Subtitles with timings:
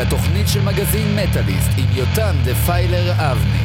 [0.00, 3.64] לתוכנית של מגזין מטאליסט עם יותם דפיילר אבני.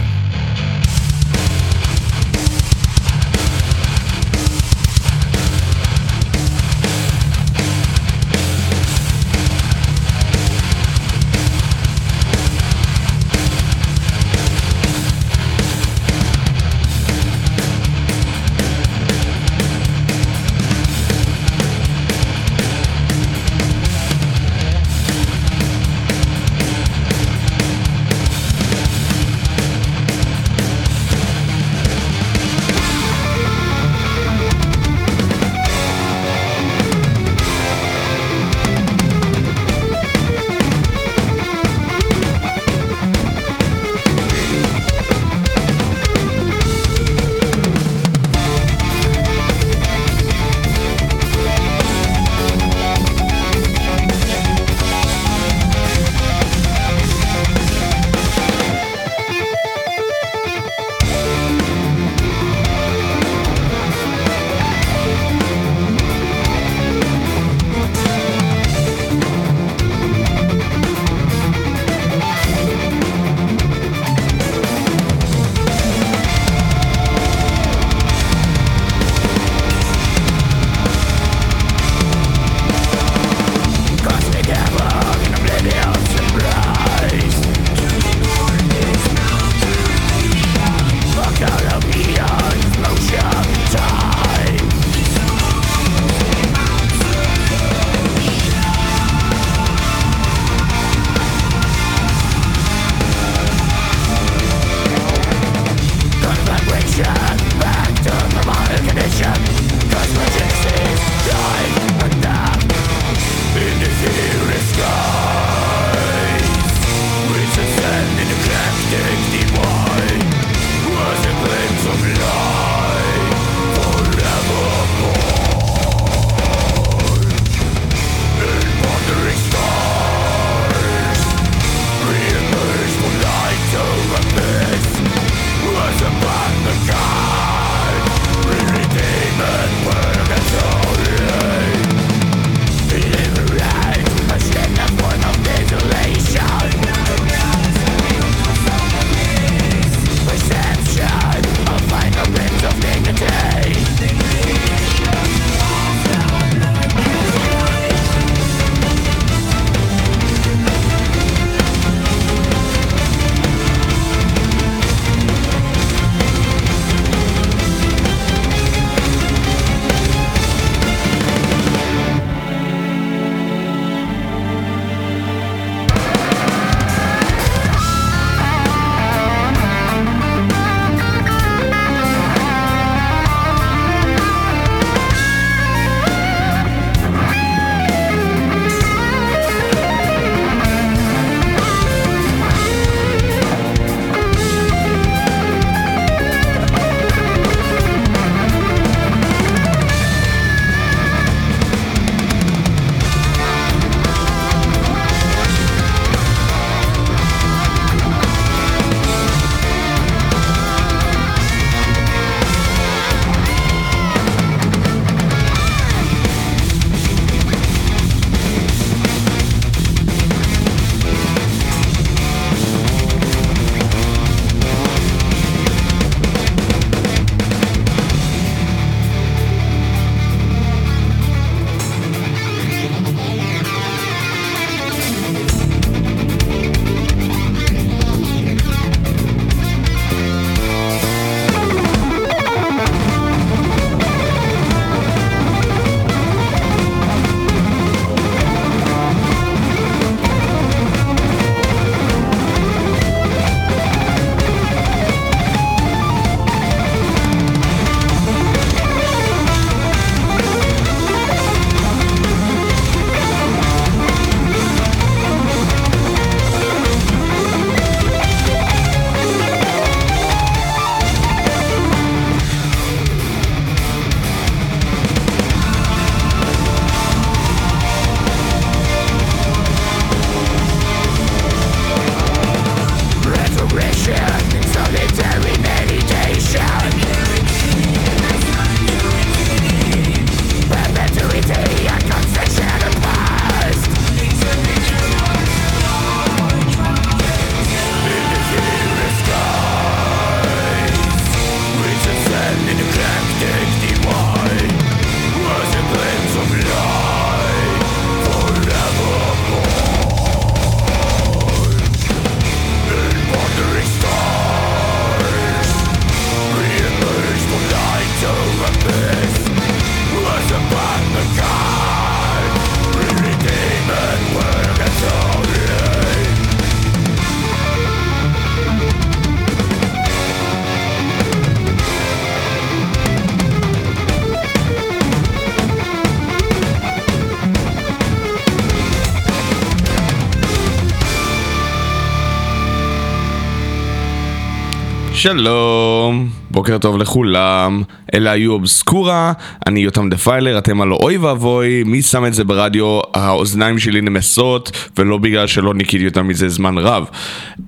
[345.25, 347.83] שלום, בוקר טוב לכולם,
[348.13, 349.33] אלה היו אובסקורה,
[349.67, 354.71] אני יותם דפיילר, אתם על אוי ואבוי, מי שם את זה ברדיו, האוזניים שלי נמסות,
[354.97, 357.05] ולא בגלל שלא ניקיתי אותם מזה זמן רב.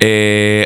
[0.02, 0.64] אה,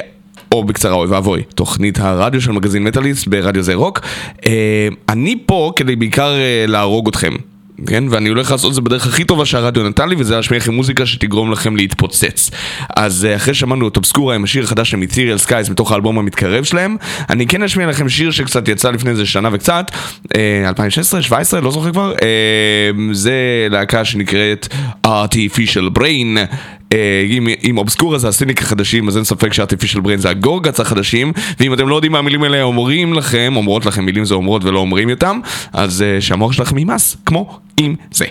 [0.51, 3.99] או בקצרה אוי ואבוי, תוכנית הרדיו של מגזין מטאליסט ברדיו זה רוק.
[4.45, 7.33] אה, אני פה כדי בעיקר אה, להרוג אתכם.
[7.87, 8.03] כן?
[8.09, 11.05] ואני הולך לעשות את זה בדרך הכי טובה שהרדיו נתן לי, וזה להשמיע לכם מוזיקה
[11.05, 12.51] שתגרום לכם להתפוצץ.
[12.95, 16.63] אז אה, אחרי שמענו את אובסקורה עם השיר החדש של מיציריאל סקייס מתוך האלבום המתקרב
[16.63, 16.97] שלהם,
[17.29, 19.91] אני כן אשמיע לכם שיר שקצת יצא לפני איזה שנה וקצת,
[20.65, 22.13] 2016, 2017, לא זוכר כבר,
[23.11, 24.67] זה להקה שנקראת
[25.07, 26.37] Artificial Brain.
[27.29, 30.35] עם, עם אובסקורה זה ה Cynic החדשים, אז אין ספק ש Artificial Brain זה ה
[30.36, 34.33] Gorguts החדשים, ואם אתם לא יודעים מה המילים האלה אומרים לכם, אומרות לכם מילים זה
[34.33, 35.39] אומרות ולא אומרים אותם,
[35.73, 38.25] אז uh, שהמוח שלכם יימס, כמו עם זה.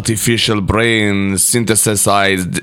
[0.00, 2.60] Artificial brain synthesized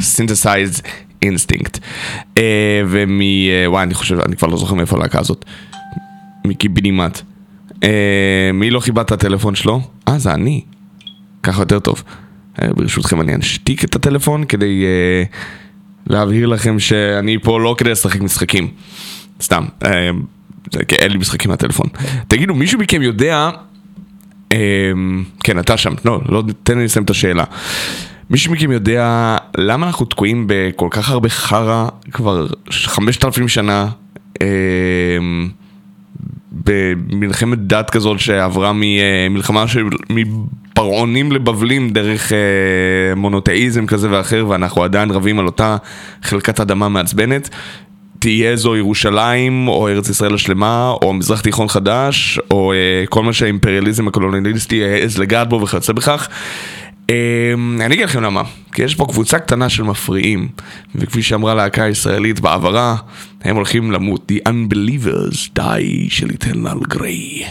[0.00, 0.82] synthesized
[1.24, 2.40] instinct uh,
[2.88, 3.20] ומ...
[3.20, 5.44] Uh, וואי, אני חושב, אני כבר לא זוכר מאיפה הלהקה הזאת.
[6.44, 7.20] מקיבינימט.
[7.84, 9.80] אה, מי לא חיבה את הטלפון שלו?
[10.08, 10.64] אה, זה אני.
[11.42, 12.02] ככה יותר טוב.
[12.62, 15.22] אה, ברשותכם אני אשתיק את הטלפון כדי אה,
[16.06, 18.68] להבהיר לכם שאני פה לא כדי לשחק משחקים.
[19.42, 19.64] סתם.
[20.88, 21.86] כי אין לי משחקים מהטלפון.
[22.28, 23.50] תגידו, מישהו מכם יודע...
[24.52, 24.58] אה,
[25.44, 25.94] כן, אתה שם.
[26.04, 27.44] לא, לא, תן לי לסיים את השאלה.
[28.30, 33.88] מישהו מכם יודע למה אנחנו תקועים בכל כך הרבה חרא כבר חמשת אלפים שנה?
[34.42, 35.18] אה,
[36.52, 45.10] במלחמת דת כזאת שעברה ממלחמה של מפרעונים לבבלים דרך אה, מונותאיזם כזה ואחר ואנחנו עדיין
[45.10, 45.76] רבים על אותה
[46.22, 47.48] חלקת אדמה מעצבנת
[48.18, 53.32] תהיה זו ירושלים או ארץ ישראל השלמה או מזרח תיכון חדש או אה, כל מה
[53.32, 56.28] שהאימפריאליזם הקולוניאליסטי העז לגעת בו וכיוצא בכך
[57.80, 60.48] אני אגיד לכם למה, כי יש פה קבוצה קטנה של מפריעים,
[60.94, 62.96] וכפי שאמרה להקה הישראלית בעברה,
[63.42, 67.44] הם הולכים למות, The Unbelievers Die של איטרנל גריי.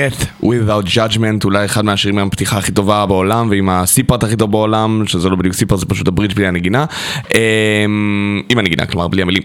[0.00, 4.50] Death Without Judgment, אולי אחד מהשירים עם הפתיחה הכי טובה בעולם ועם הסיפארט הכי טוב
[4.50, 6.84] בעולם, שזה לא בדיוק סיפארט, זה פשוט הברידג' בלי הנגינה.
[7.34, 9.42] אמ, עם הנגינה, כלומר בלי המילים.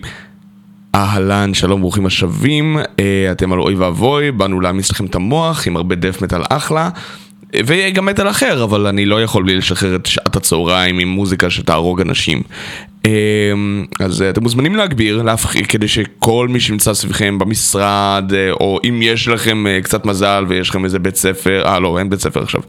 [0.95, 5.77] אהלן, שלום, ברוכים השבים, אה, אתם על אוי ואבוי, באנו להעמיס לכם את המוח עם
[5.77, 6.89] הרבה דף מטאל אחלה.
[7.65, 12.01] וגם מטאל אחר, אבל אני לא יכול בלי לשחרר את שעת הצהריים עם מוזיקה שתהרוג
[12.01, 12.41] אנשים.
[13.05, 18.99] אמ, אז אתם מוזמנים להגביר, להפחיד, כדי שכל מי שנמצא סביבכם במשרד, אה, או אם
[19.01, 22.43] יש לכם אה, קצת מזל ויש לכם איזה בית ספר, אה לא, אין בית ספר
[22.43, 22.61] עכשיו,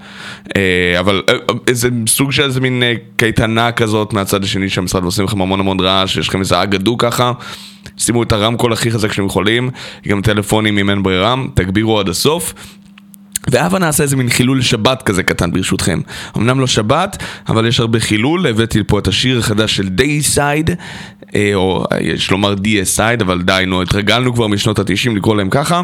[0.57, 1.22] אה, אבל
[1.68, 2.83] איזה סוג של איזה מין
[3.16, 6.99] קייטנה כזאת מהצד השני של המשרד ועושים לכם המון המון רעש, יש לכם איזה אגדו
[6.99, 7.33] ככה.
[7.96, 9.70] שימו את הרמקול הכי חזק שאתם יכולים,
[10.09, 12.55] גם טלפונים אם אין ברירה, תגבירו עד הסוף.
[13.46, 16.00] והבה נעשה איזה מין חילול שבת כזה קטן ברשותכם.
[16.37, 20.70] אמנם לא שבת, אבל יש הרבה חילול, הבאתי לפה את השיר החדש של דייסייד,
[21.35, 25.82] אה, או יש לומר DSide, אבל די, נו, התרגלנו כבר משנות התשעים לקרוא להם ככה.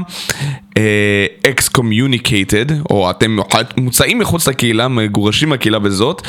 [1.46, 3.36] Excommunicated, אה, או אתם
[3.76, 6.22] מוצאים מחוץ לקהילה, מגורשים מהקהילה בזאת.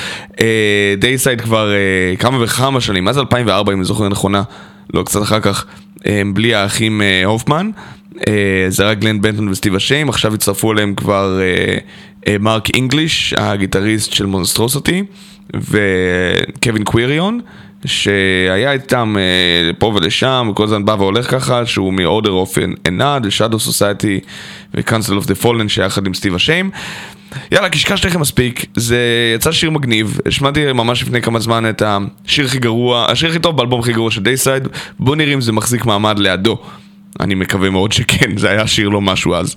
[0.97, 1.73] Deicide אה, כבר
[2.19, 4.43] כמה וכמה שנים, מאז 2004 אם אני זוכר נכונה,
[4.93, 5.65] לא קצת אחר כך,
[6.33, 7.69] בלי האחים הופמן.
[7.75, 8.02] אה,
[8.69, 11.77] זה רק גלן בנטון וסטיב השיים, עכשיו הצטרפו אליהם כבר אה,
[12.27, 15.03] אה, מרק אינגליש, הגיטריסט של Monstrosity,
[15.55, 17.39] וקווין קוויריון,
[17.85, 19.15] שהיה איתם
[19.77, 24.25] פה ולשם, כל הזמן בא והולך ככה, שהוא מ-Order of Enad, Shadow Society
[24.73, 26.71] ו-Council of the Fallen שיחד עם סטיב השיים.
[27.51, 28.97] יאללה, קשקשתי לכם מספיק, זה
[29.35, 33.57] יצא שיר מגניב, שמעתי ממש לפני כמה זמן את השיר הכי גרוע, השיר הכי טוב
[33.57, 34.67] באלבום הכי גרוע של דייסייד,
[34.99, 36.57] בואו נראה אם זה מחזיק מעמד לידו.
[37.19, 39.55] אני מקווה מאוד שכן, זה היה שיר לא משהו אז.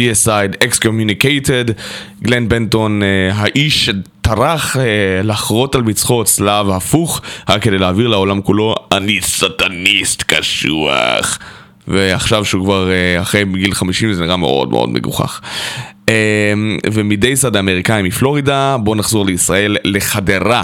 [0.00, 1.72] Deicide, Excommunicated,
[2.22, 4.80] גלן בנטון, uh, האיש שטרח uh,
[5.24, 11.38] לחרות על מצחו צלב הפוך, רק כדי להעביר לעולם כולו, אני סטניסט קשוח.
[11.88, 15.40] ועכשיו שהוא כבר אה, אחרי גיל 50 זה נראה מאוד מאוד מגוחך.
[16.08, 16.52] אה,
[16.92, 20.62] ומדי שדה אמריקאי מפלורידה, בואו נחזור לישראל, לחדרה,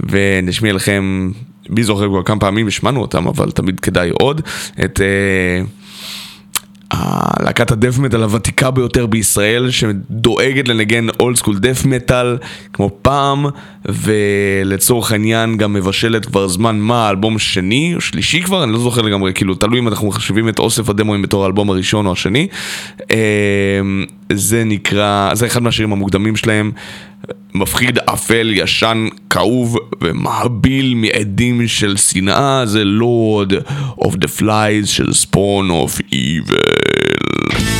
[0.00, 1.30] ונשמיע לכם,
[1.68, 4.40] מי זוכר כבר כמה פעמים השמענו אותם, אבל תמיד כדאי עוד,
[4.84, 5.00] את...
[6.92, 12.38] אה, להקת הדף מטאל הוותיקה ביותר בישראל שדואגת לנגן אולד סקול דף מטאל
[12.72, 13.46] כמו פעם
[13.88, 19.02] ולצורך העניין גם מבשלת כבר זמן מה אלבום שני או שלישי כבר אני לא זוכר
[19.02, 22.48] לגמרי כאילו תלוי אם אנחנו מחשבים את אוסף הדמוים בתור האלבום הראשון או השני.
[23.10, 26.72] אמ, זה נקרא זה אחד מהשירים המוקדמים שלהם.
[27.54, 32.66] מפחיד, אפל, ישן, כאוב ומהביל מעדים של שנאה.
[32.66, 33.52] זה לורד
[34.00, 37.79] of the flies של spawn of evil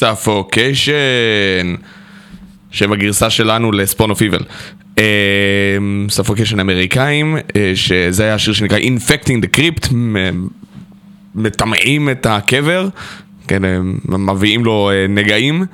[0.00, 1.74] Suffocation,
[2.70, 4.44] שם הגרסה שלנו ל Spawn of Evil.
[6.08, 9.94] Suffocation אמריקאים, אה, שזה היה השיר שנקרא Infecting the Crypt,
[11.34, 12.88] מטמאים את הקבר,
[13.48, 13.78] כן, אה,
[14.18, 15.64] מביאים לו אה, נגעים.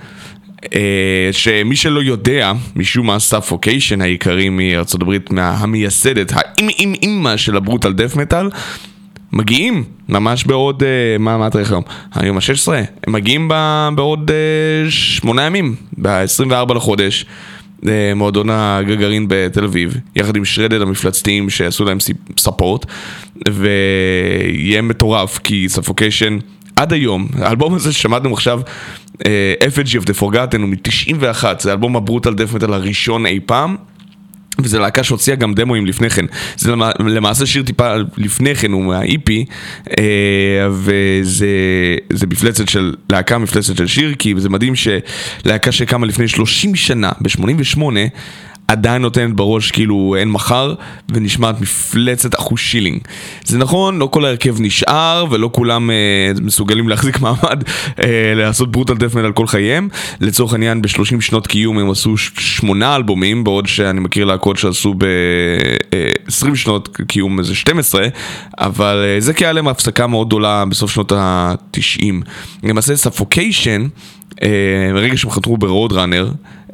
[0.74, 7.56] אה, שמי שלא יודע, משום מה Suffocation העיקרים מארצות הברית, המייסדת, האם אם אימא של
[7.56, 8.48] ה brutal death metal,
[9.36, 11.82] מגיעים ממש בעוד, אה, מה, מה התאריך היום?
[12.14, 12.72] היום ה-16?
[13.06, 17.26] הם מגיעים ב, בעוד אה, שמונה ימים, ב-24 לחודש.
[17.88, 21.98] אה, מועדון הגגרין בתל אביב, יחד עם שרדד המפלצתיים שעשו להם
[22.38, 22.86] ספורט,
[23.48, 26.38] ויהיה מטורף כי ספוקיישן
[26.76, 28.60] עד היום, האלבום הזה ששמעתם עכשיו,
[29.18, 33.76] Effigy of the Forgotten הוא מ-91, זה אלבום הברוטל דף מטאל הראשון אי פעם.
[34.58, 36.24] וזו להקה שהוציאה גם דמוים לפני כן.
[36.56, 36.90] זה למע...
[36.98, 39.30] למעשה שיר טיפה לפני כן, הוא מה-EP,
[39.98, 41.46] אה, וזה
[42.12, 47.12] זה מפלצת של, להקה מפלצת של שיר, כי זה מדהים שלהקה שקמה לפני 30 שנה,
[47.20, 47.80] ב-88,
[48.68, 50.74] עדיין נותנת בראש כאילו אין מחר,
[51.08, 53.00] ונשמעת מפלצת אחוז שילינג.
[53.44, 57.62] זה נכון, לא כל ההרכב נשאר, ולא כולם אה, מסוגלים להחזיק מעמד,
[58.02, 59.88] אה, לעשות ברוטל דף על כל חייהם.
[60.20, 66.54] לצורך העניין, ב-30 שנות קיום הם עשו שמונה אלבומים, בעוד שאני מכיר להקות שעשו ב-20
[66.54, 68.06] שנות קיום איזה 12,
[68.58, 72.14] אבל אה, זה כי היה להם הפסקה מאוד גדולה בסוף שנות ה-90.
[72.62, 73.86] למעשה Suffocation,
[74.94, 76.30] ברגע שהם חתמו ב Roadrunner,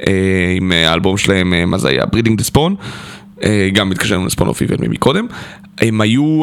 [0.08, 2.06] אה, עם אה, האלבום שלהם, אה, מה זה היה?
[2.06, 2.74] Breeding the Spawn,
[3.72, 5.26] גם מתקשר ל Spawn of Evil מקודם,
[5.80, 6.42] הם היו...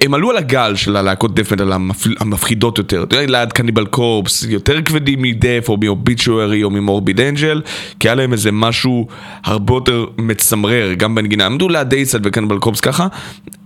[0.00, 4.82] הם עלו על הגל של הלהקות המפ- המפחידות יותר, אתה יודע, ליד Cannibal Corpse, יותר
[4.82, 7.60] כבדים מ Death או מ Obituary או מ Morbid Angel,
[8.00, 9.06] כי היה להם איזה משהו
[9.44, 13.06] הרבה יותר מצמרר, גם בנגינה, עמדו ליד Deicide ו Cannibal Corpse ככה,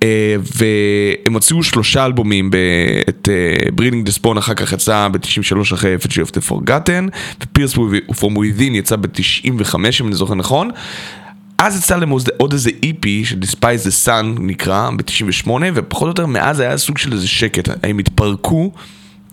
[0.02, 0.36] אה,
[1.24, 2.50] והם הוציאו שלושה אלבומים,
[3.08, 3.28] את
[3.74, 7.10] Breeding the Spawn אחר כך יצא ב-93 אחרי Effigy of the Forgotten,
[7.42, 7.74] ו Pierced
[8.10, 10.70] From Within יצא ב-95 אם אני זוכר נכון.
[11.58, 16.26] אז יצא להם עוד- איזה EP של Despise the Sun נקרא, ב-98, ופחות או יותר
[16.26, 18.72] מאז היה סוג של איזה שקט, הם התפרקו,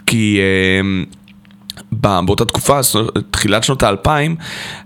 [0.06, 1.04] כי אה,
[2.26, 2.80] באותה תקופה,
[3.32, 4.36] תחילת שנות האלפיים,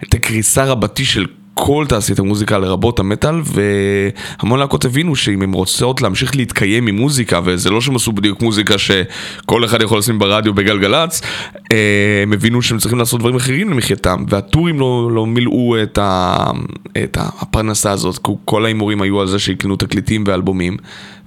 [0.01, 1.25] הייתה קריסה רבתי של
[1.57, 3.35] כל תעשיית המוזיקה לרבות המטאל
[4.41, 8.77] והמון להקות הבינו שאם הן רוצות להמשיך להתקיים ממוזיקה וזה לא שהם עשו בדיוק מוזיקה
[8.77, 11.21] שכל אחד יכול לשים ברדיו בגלגלצ
[11.71, 16.35] אה, הם הבינו שהם צריכים לעשות דברים אחרים למחייתם והטורים לא, לא מילאו את, ה,
[17.03, 20.77] את הפרנסה הזאת כל ההימורים היו על זה שיקנו תקליטים ואלבומים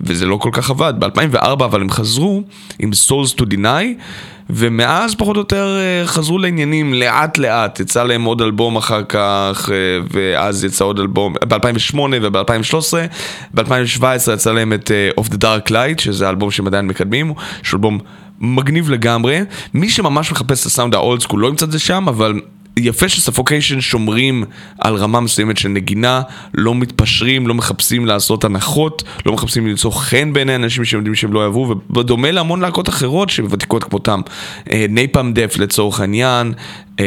[0.01, 0.95] וזה לא כל כך עבד.
[0.99, 2.43] ב-2004 אבל הם חזרו
[2.79, 3.85] עם Souls to Deny
[4.51, 9.71] ומאז פחות או יותר אה, חזרו לעניינים לאט לאט, יצא להם עוד אלבום אחר כך,
[9.73, 9.77] אה,
[10.11, 12.95] ואז יצא עוד אלבום, ב-2008 וב-2013,
[13.55, 17.33] ב-2017 יצא להם את אה, Of the Dark Light, שזה אלבום שהם עדיין מקדמים,
[17.63, 17.99] שהוא אלבום
[18.41, 19.41] מגניב לגמרי.
[19.75, 22.41] מי שממש מחפש את הסאונד האולד סקול לא ימצא את זה שם, אבל
[22.79, 24.45] יפה שספוקיישן שומרים
[24.79, 26.23] על רמה מסוימת של נגינה,
[26.55, 31.33] לא מתפשרים, לא מחפשים לעשות הנחות, לא מחפשים למצוא חן בעיני אנשים שהם יודעים שהם
[31.33, 34.21] לא יאהבו, ובדומה להמון להקות אחרות שהן ותיקות כמותם.
[34.89, 36.53] נייפאם דף לצורך העניין,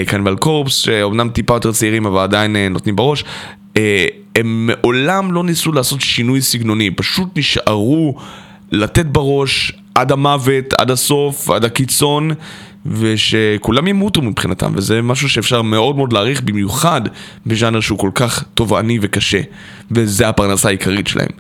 [0.08, 3.24] קנבל קורפס, שאומנם טיפה יותר צעירים אבל עדיין אה, נותנים בראש.
[3.78, 4.06] אה,
[4.36, 8.16] הם מעולם לא ניסו לעשות שינוי סגנוני, פשוט נשארו
[8.72, 12.32] לתת בראש עד המוות, עד הסוף, עד הקיצון.
[12.86, 17.02] ושכולם ימותו מבחינתם, וזה משהו שאפשר מאוד מאוד להעריך, במיוחד
[17.46, 19.42] בז'אנר שהוא כל כך תובעני וקשה,
[19.92, 21.32] וזה הפרנסה העיקרית שלהם.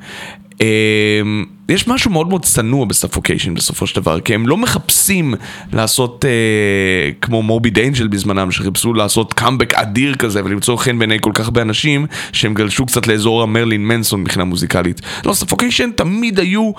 [0.61, 5.33] אמ, יש משהו מאוד מאוד צנוע בספוקיישן בסופו של דבר, כי הם לא מחפשים
[5.73, 11.31] לעשות אה, כמו מורביד אנג'ל בזמנם, שחיפשו לעשות קאמבק אדיר כזה ולמצוא חן בעיני כל
[11.33, 15.01] כך הרבה אנשים, שהם גלשו קצת לאזור המרלין מנסון מבחינה מוזיקלית.
[15.25, 16.71] לא, ספוקיישן תמיד היו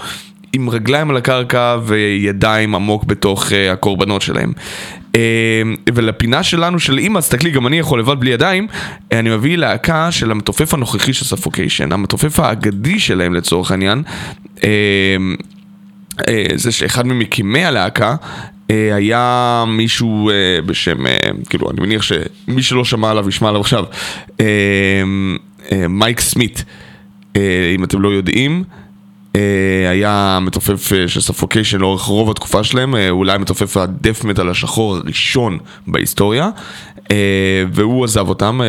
[0.53, 4.53] עם רגליים על הקרקע וידיים עמוק בתוך uh, הקורבנות שלהם.
[5.00, 5.14] Uh,
[5.94, 10.12] ולפינה שלנו של אז תסתכלי, גם אני יכול לבד בלי ידיים, uh, אני מביא להקה
[10.12, 14.03] של המתופף הנוכחי של ספוקיישן, המתופף האגדי שלהם לצורך העניין.
[14.57, 14.62] Uh,
[16.20, 16.24] uh,
[16.55, 18.16] זה שאחד ממקימי הלהקה
[18.68, 20.30] היה מישהו
[20.66, 20.96] בשם,
[21.48, 23.84] כאילו, אני מניח שמי שלא שמע עליו ישמע עליו עכשיו,
[25.88, 26.64] מייק סמית,
[27.36, 28.64] אם אתם לא יודעים.
[29.37, 34.49] אה, היה מתופף אה, של ספוקיישן לאורך רוב התקופה שלהם, אה, אולי מתופף הדף מטאל
[34.49, 36.51] השחור הראשון בהיסטוריה,
[37.72, 38.61] והוא עזב אותם,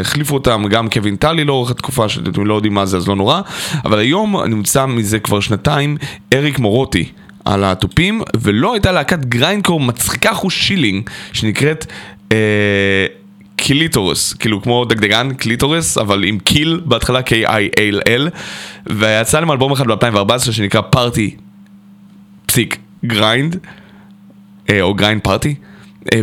[0.00, 3.40] החליפו אותם גם קווין טלי לאורך התקופה, שאתם לא יודעים מה זה אז לא נורא,
[3.84, 5.96] אבל היום נמצא מזה כבר שנתיים
[6.32, 7.08] אריק מורוטי.
[7.44, 11.86] על התופים, ולא הייתה להקת גריינקור מצחיקה חוש שילינג, שנקראת
[12.32, 13.06] אה,
[13.66, 18.30] קליטורוס, כאילו כמו דגדגן, קליטורס, אבל עם קיל בהתחלה, K-I-L-L,
[18.86, 21.36] ויצא להם אלבום אחד ב-2014 שנקרא פארטי,
[22.46, 23.56] פסיק, Grind,
[24.80, 25.54] או Grind Party,
[26.14, 26.20] אה,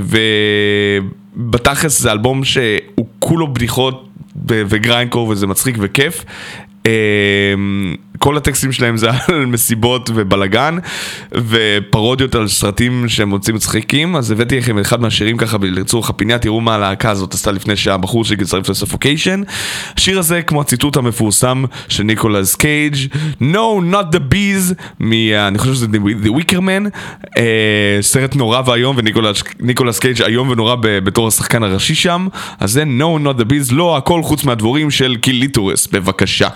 [1.37, 4.09] ובתכלס זה אלבום שהוא כולו בדיחות
[4.49, 6.25] ו- ו grindcore וזה מצחיק וכיף.
[8.23, 10.77] כל הטקסטים שלהם זה על מסיבות ובלאגן
[11.31, 16.61] ופרודיות על סרטים שהם מוצאים מצחיקים אז הבאתי לכם אחד מהשירים ככה לצורך הפינה תראו
[16.61, 19.41] מה הלהקה הזאת עשתה לפני שהבחור שלי הצטרף ל Suffocation.
[19.97, 22.95] השיר הזה כמו הציטוט המפורסם של ניקולס קייג'
[23.41, 25.13] No not the bees מ...
[25.47, 25.87] אני חושב שזה
[26.23, 26.97] The Wicker Man
[27.37, 28.97] אה, סרט נורא ואיום
[29.59, 32.27] וניקולס קייג' איום ונורא בתור השחקן הראשי שם.
[32.59, 36.47] אז זה No not the bees לא הכל חוץ מהדבורים של Killitorous בבקשה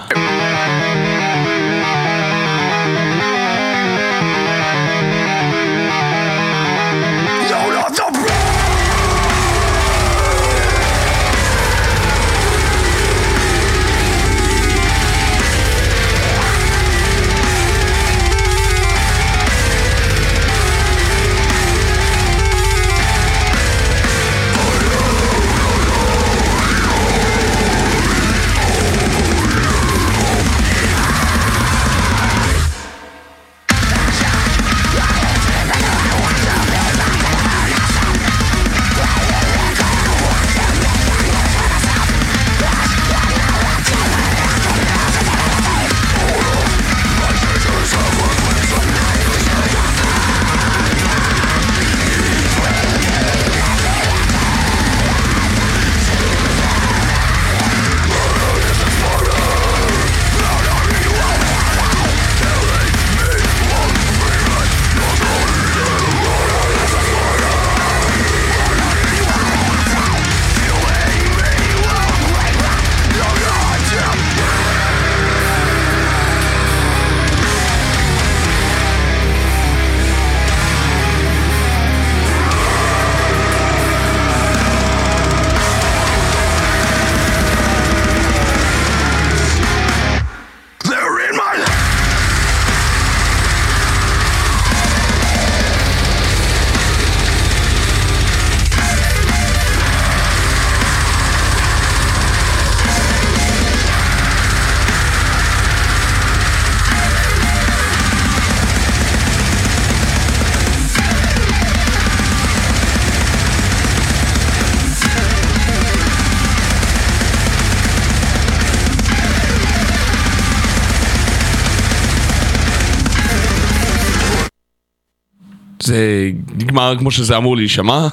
[125.88, 128.07] זה נגמר כמו שזה אמור להישמע,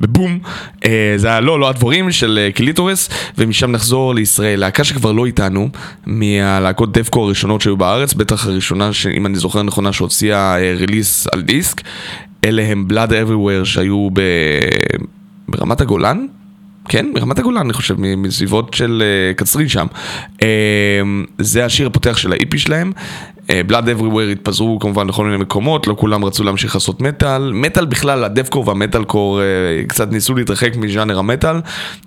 [0.00, 0.38] בבום.
[0.84, 4.60] אה, זה היה לא, לא הדבורים של אה, Killitorous, ומשם נחזור לישראל.
[4.60, 5.68] להקה שכבר לא איתנו,
[6.06, 11.42] מהלהקות deathcore הראשונות שהיו בארץ, בטח הראשונה, שאם אני זוכר נכונה, שהוציאה אה, release על
[11.42, 11.82] דיסק.
[12.44, 14.20] אלה הם Blood Everywhere שהיו ב...
[15.48, 16.26] ברמת הגולן?
[16.88, 19.86] כן, ברמת הגולן אני חושב, מסביבות של uh, קצרין שם.
[20.34, 20.44] Uh,
[21.38, 22.92] זה השיר הפותח של ה EP שלהם.
[23.50, 27.52] Blood Everywhere התפזרו כמובן לכל מיני מקומות, לא כולם רצו להמשיך לעשות מטאל.
[27.52, 29.40] מטאל בכלל, הדפקור והמטאל קור
[29.88, 31.56] קצת ניסו להתרחק מז'אנר המטאל,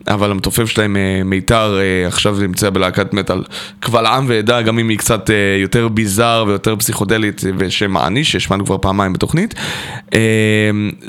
[0.08, 3.44] אבל המתופף שלהם uh, מיתר uh, עכשיו נמצא בלהקת מטאל
[3.80, 5.30] קבל עם ועדה, גם אם היא קצת
[5.62, 9.56] יותר ביזאר ויותר פסיכודלית ושם העניש, שהשמענו כבר פעמיים בתוכנית.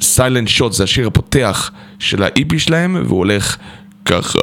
[0.01, 3.57] סיילנט שוט זה השיר הפותח של האיפי שלהם, והוא הולך
[4.05, 4.39] ככה.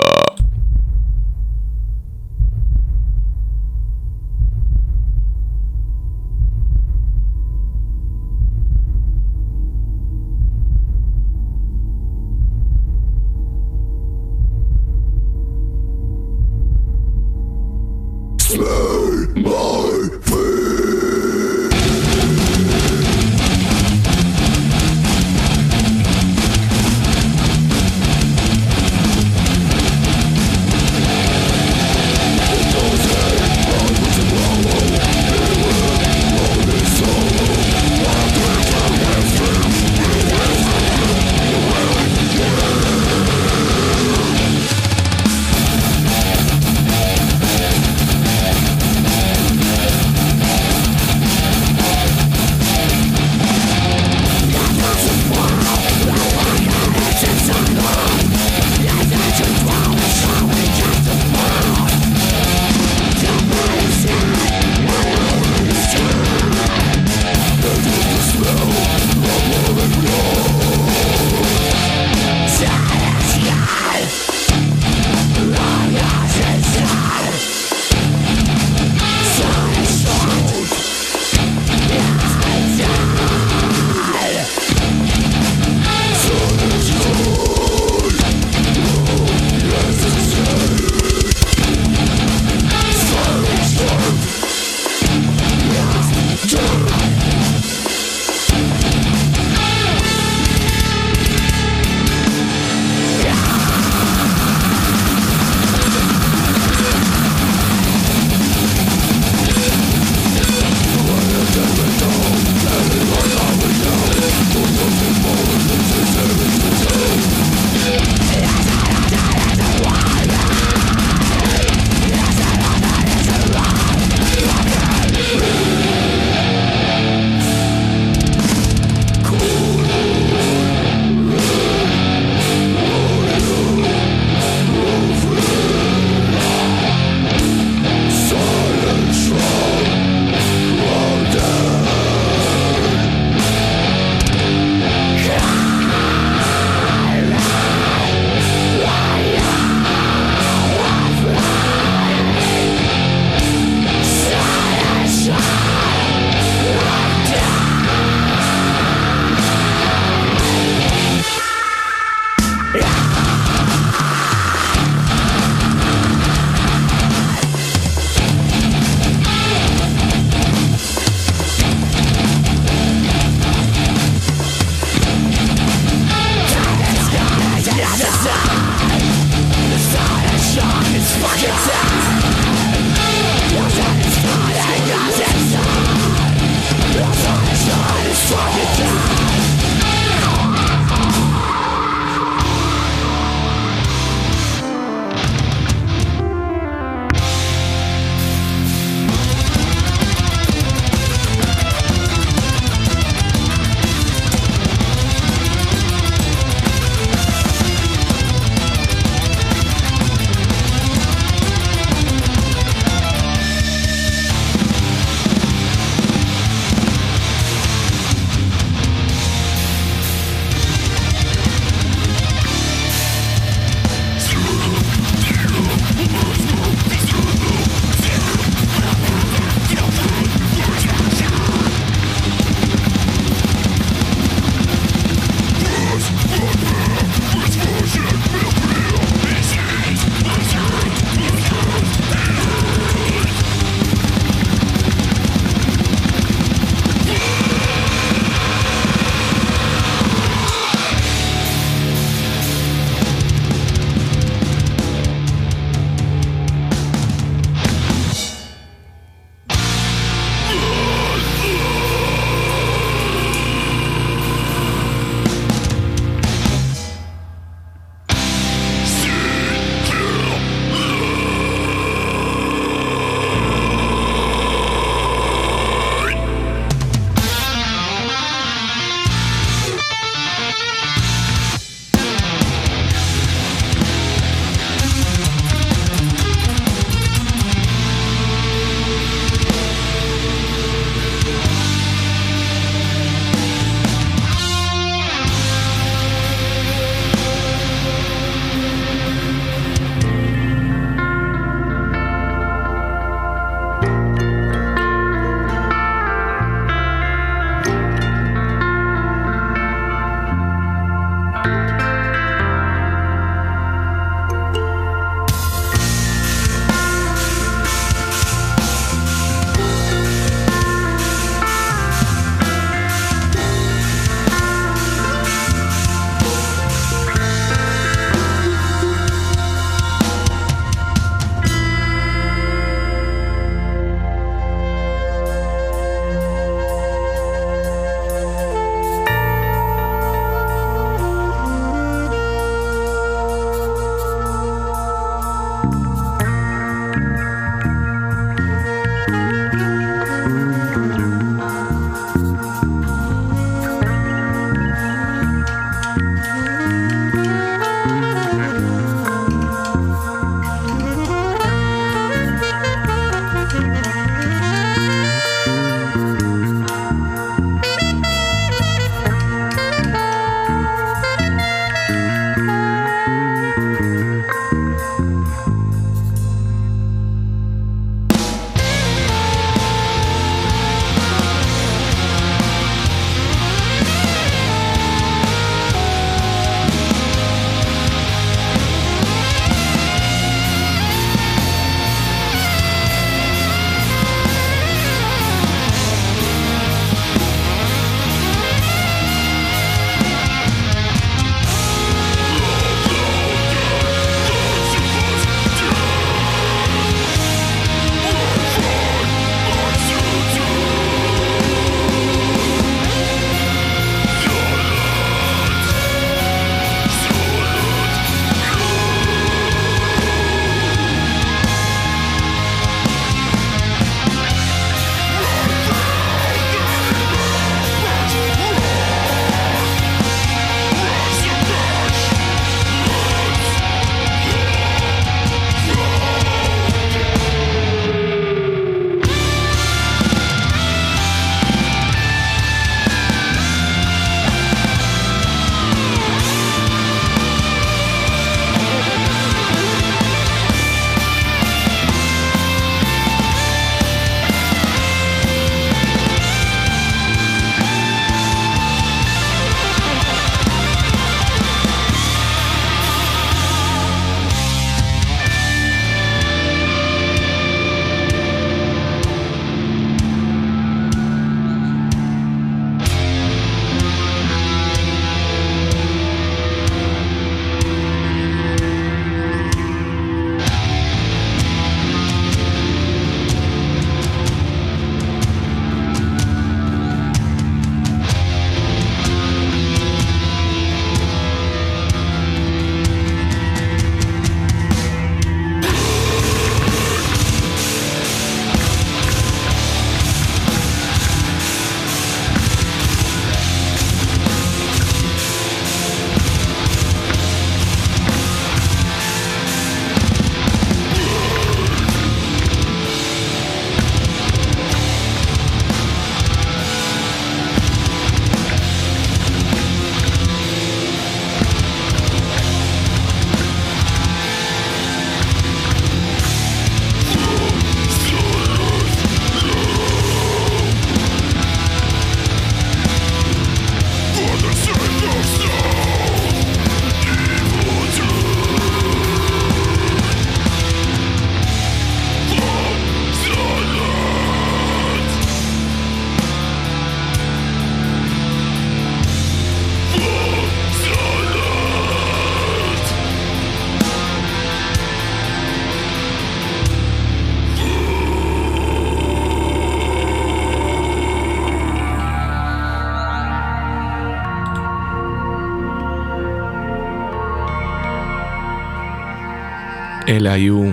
[570.10, 570.72] אלה היו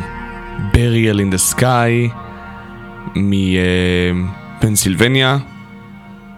[0.72, 2.08] בריאל אין דה סקאי
[4.60, 5.38] מפנסילבניה,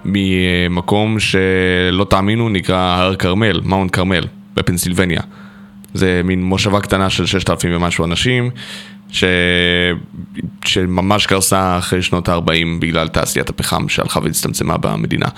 [0.05, 4.25] ממקום שלא תאמינו נקרא הר כרמל, מאונט כרמל,
[4.55, 5.21] בפנסילבניה.
[5.95, 8.51] זה מין מושבה קטנה של 6,000 ומשהו אנשים,
[9.11, 9.25] ש...
[10.65, 15.29] שממש קרסה אחרי שנות ה-40 בגלל תעשיית הפחם שהלכה והצטמצמה במדינה.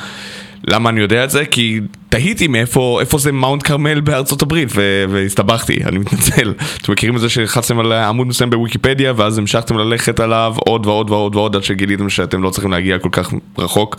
[0.70, 1.44] למה אני יודע את זה?
[1.44, 6.54] כי תהיתי מאיפה איפה זה מאונט כרמל בארצות הברית ו- והסתבכתי, אני מתנצל.
[6.82, 11.10] אתם מכירים את זה שהלחצתם על עמוד מסוים בוויקיפדיה ואז המשכתם ללכת עליו עוד ועוד
[11.10, 13.96] ועוד ועוד עד שגיליתם שאתם לא צריכים להגיע כל כך רחוק?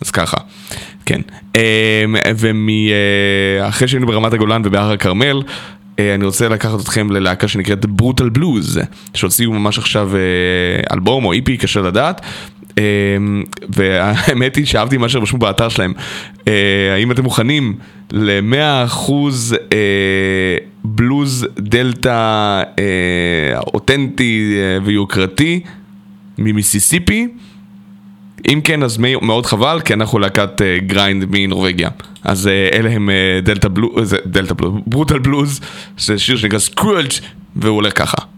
[0.00, 0.36] אז ככה,
[1.06, 1.20] כן.
[2.36, 5.42] ואחרי שהיינו ברמת הגולן ובהר הכרמל,
[5.98, 8.80] אה, אני רוצה לקחת אתכם ללהקה שנקראת ברוטל בלוז,
[9.14, 12.20] שהוציאו ממש עכשיו אה, אלבום או איפי, קשה לדעת.
[12.78, 12.82] אה,
[13.76, 15.92] והאמת היא שאהבתי מה שרשמו באתר שלהם.
[16.94, 17.74] האם אתם מוכנים
[18.12, 19.12] ל-100%
[20.84, 22.62] בלוז דלתא
[23.74, 25.60] אותנטי ויוקרתי
[26.38, 27.28] ממיסיסיפי?
[28.48, 31.90] אם כן, אז מאוד חבל, כי אנחנו להקת גריינד מנורבגיה.
[32.24, 33.10] אז אלה הם
[33.42, 35.60] Delta Blues, Delta Blues, Brutal Blues,
[35.98, 37.10] זה שיר שנקרא סקרולג'
[37.56, 38.31] והוא הולך ככה.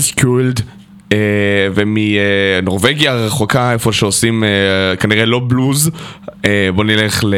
[0.00, 0.60] בלוז עם סקולד
[1.74, 4.46] ומנורבגיה הרחוקה איפה שעושים uh,
[4.96, 5.90] כנראה לא בלוז.
[6.28, 7.34] uh, בוא נלך ל...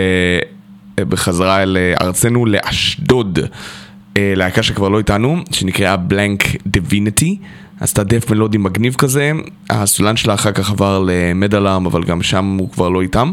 [0.96, 3.38] בחזרה אל ארצנו לאשדוד.
[3.38, 7.38] uh, להקה שכבר לא איתנו שנקראה בלנק דיביניטי
[7.80, 9.32] עשתה דף מלודי מגניב כזה.
[9.70, 13.32] הסולן שלה אחר כך עבר למדלארם אבל גם שם הוא כבר לא איתם.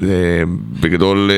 [0.00, 1.30] ובגדול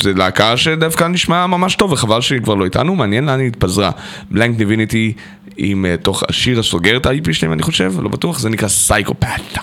[0.00, 3.90] זה להקה שדווקא נשמע ממש טוב, וחבל שהיא כבר לא איתנו, מעניין לאן היא התפזרה.
[4.30, 5.12] בלנק דיביניטי
[5.56, 9.58] עם uh, תוך השיר הסוגר את ה-IP שלהם, אני חושב, לא בטוח, זה נקרא סייקופת.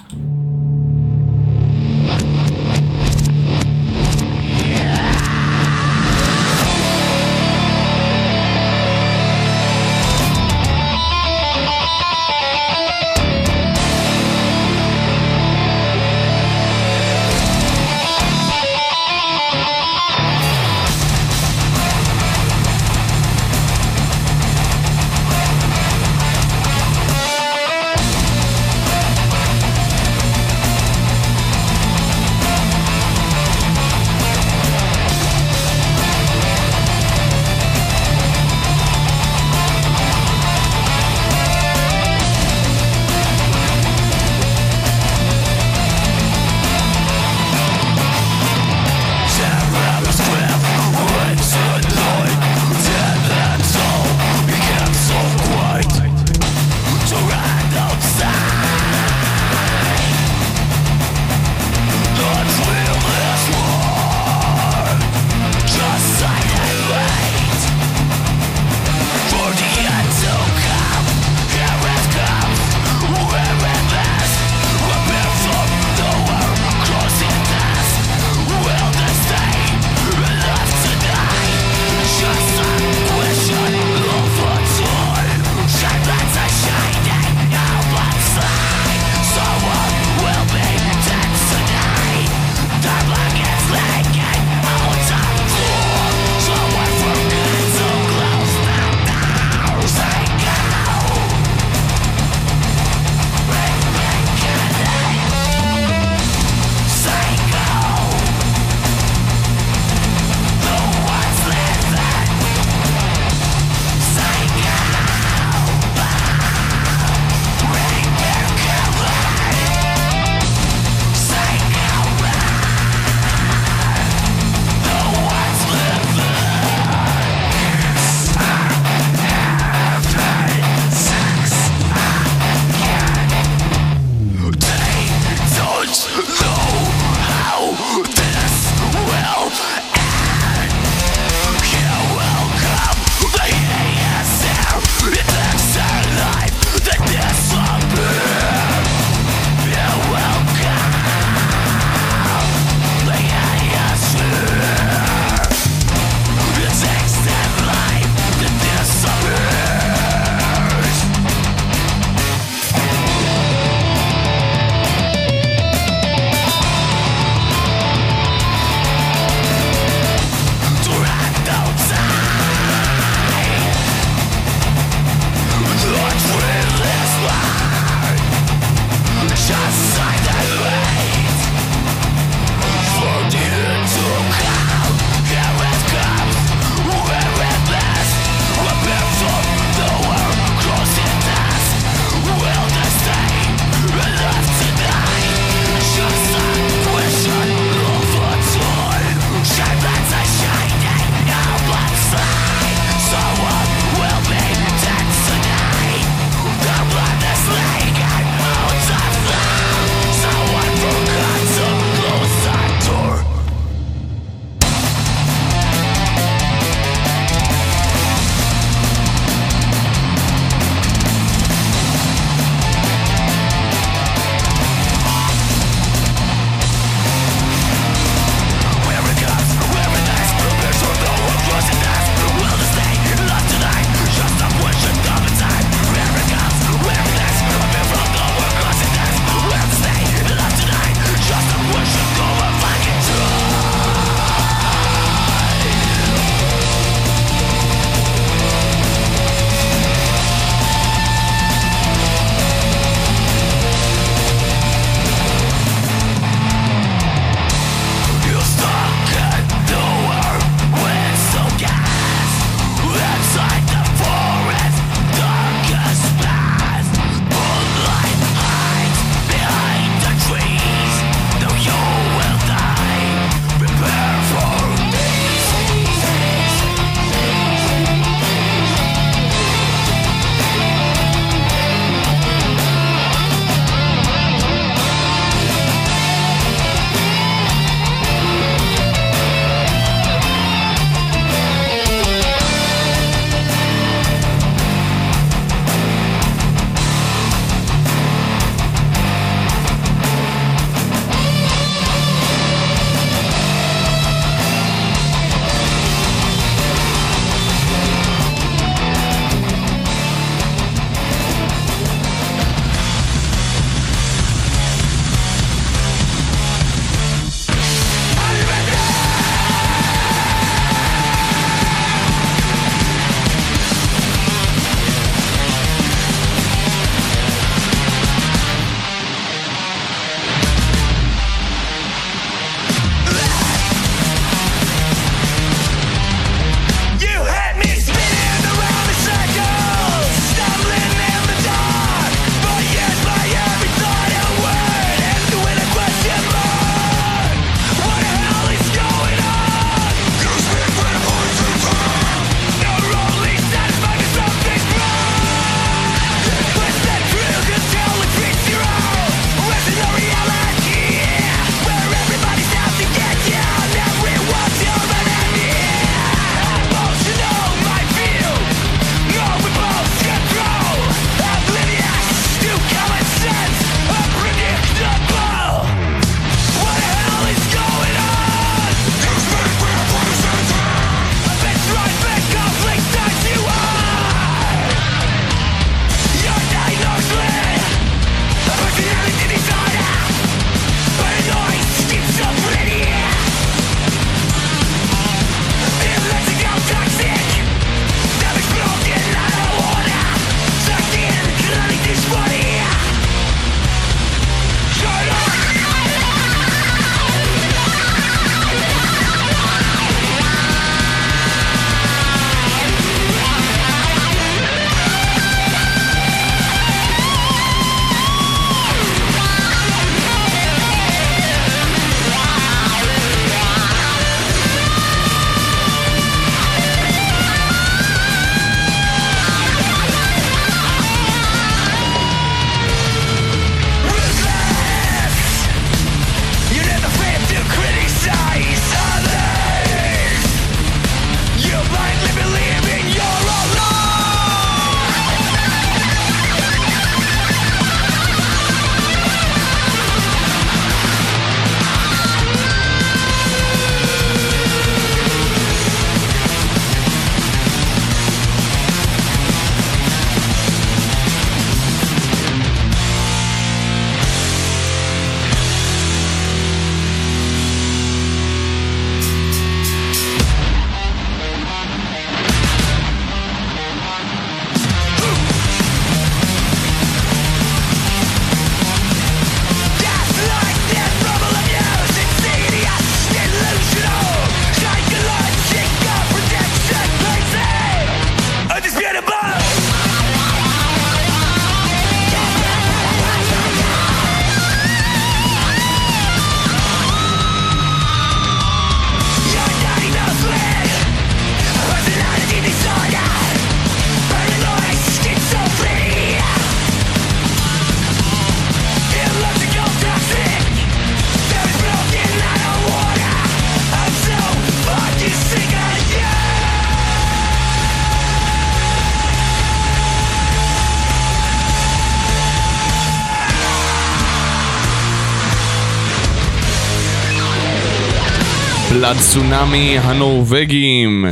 [528.86, 531.06] Blood Tsunami הנורבגים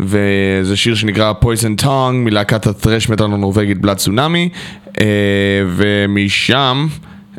[0.00, 4.48] וזה שיר שנקרא Poison Tongue מלהקת ה thrash metal הנורבגית Blood Tsunami
[5.66, 6.86] ומשם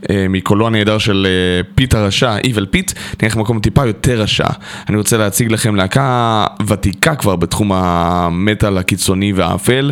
[0.10, 2.92] אה, מקולו הנהדר של אה, פיט הרשע, Evil פיט,
[3.24, 4.48] נלך למקום טיפה יותר רשע.
[4.90, 9.92] אני רוצה להציג לכם להקה ותיקה כבר בתחום המטאל הקיצוני והאפל.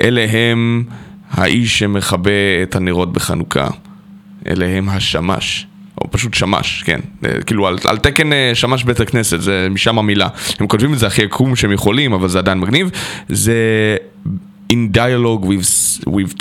[0.00, 0.84] אלה הם
[1.30, 3.68] האיש שמכבה את הנרות בחנוכה.
[4.48, 5.67] אלה הם השמש.
[6.00, 7.00] או פשוט שמש, כן.
[7.24, 10.28] אה, כאילו על, על תקן שמש בית הכנסת, זה משם המילה.
[10.60, 12.90] הם כותבים את זה הכי עקום שהם יכולים, אבל זה עדיין מגניב.
[13.28, 13.54] זה
[14.72, 16.34] in dialogue with, with,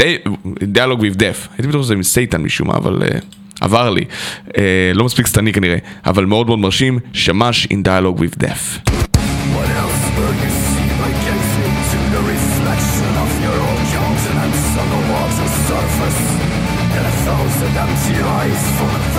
[0.73, 1.49] dialogue with death.
[1.57, 3.05] הייתי בטוח שזה עם סייטן משום מה, אבל uh,
[3.61, 4.05] עבר לי.
[4.47, 4.53] Uh,
[4.93, 8.91] לא מספיק שטני כנראה, אבל מאוד מאוד מרשים, שמש in dialogue with death.
[17.27, 19.16] Thousand empty eyes, full of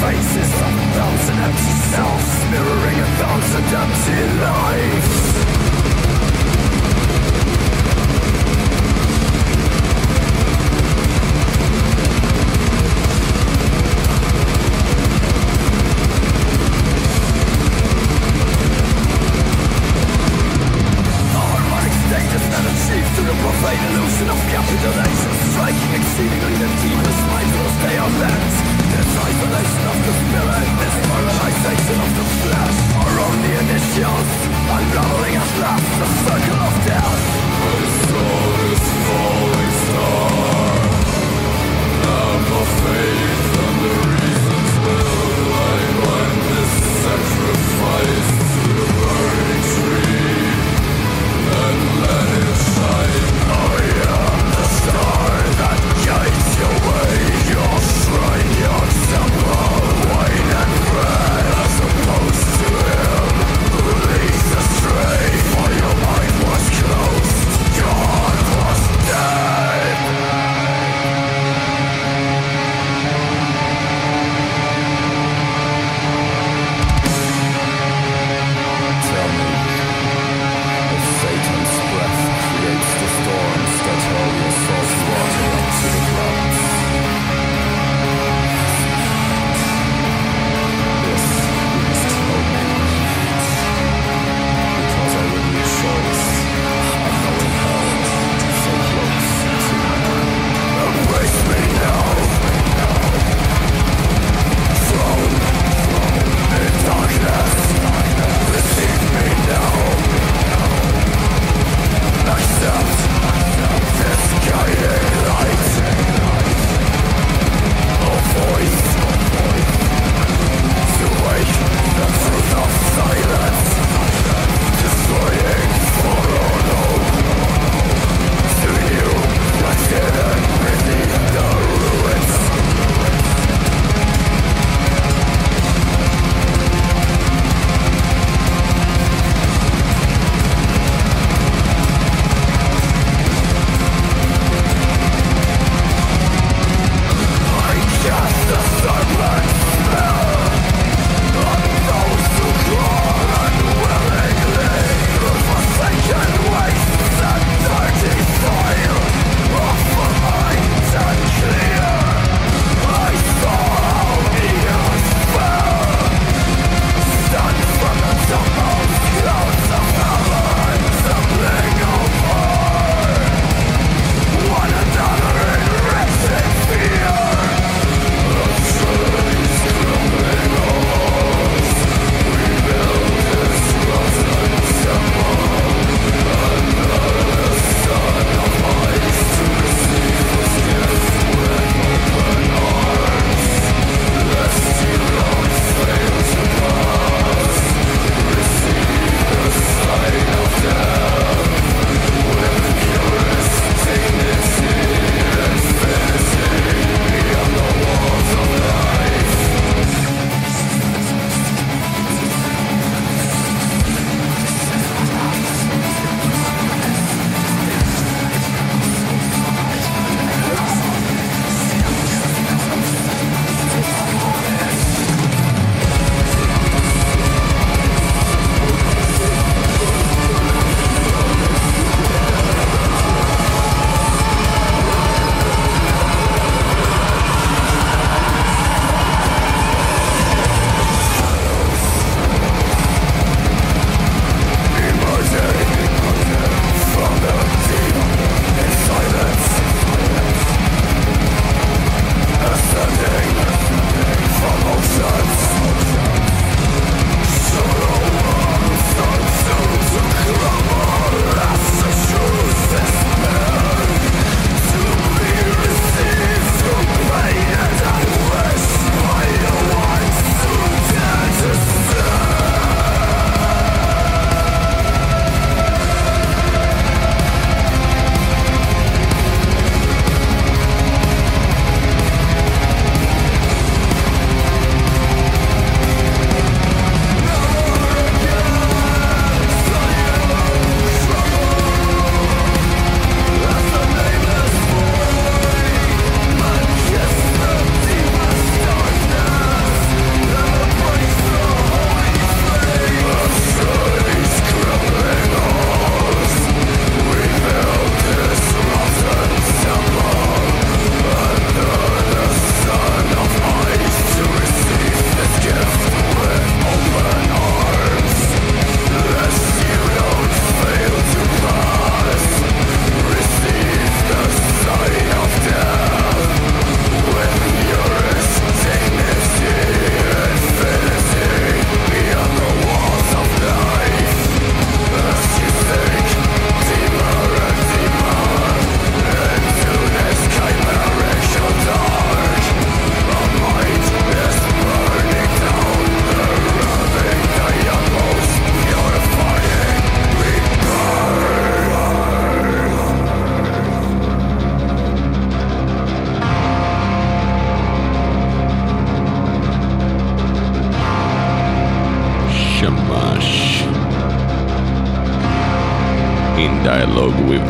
[0.00, 4.95] faces, of a thousand empty selves, mirroring a thousand empty lives.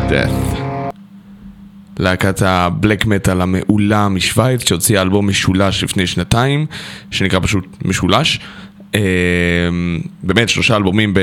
[0.09, 0.57] Death.
[1.99, 6.65] להקת הבלק מטאל המעולה משוויץ שהוציאה אלבום משולש לפני שנתיים,
[7.11, 8.39] שנקרא פשוט משולש.
[8.95, 9.01] אה,
[10.23, 11.13] באמת שלושה אלבומים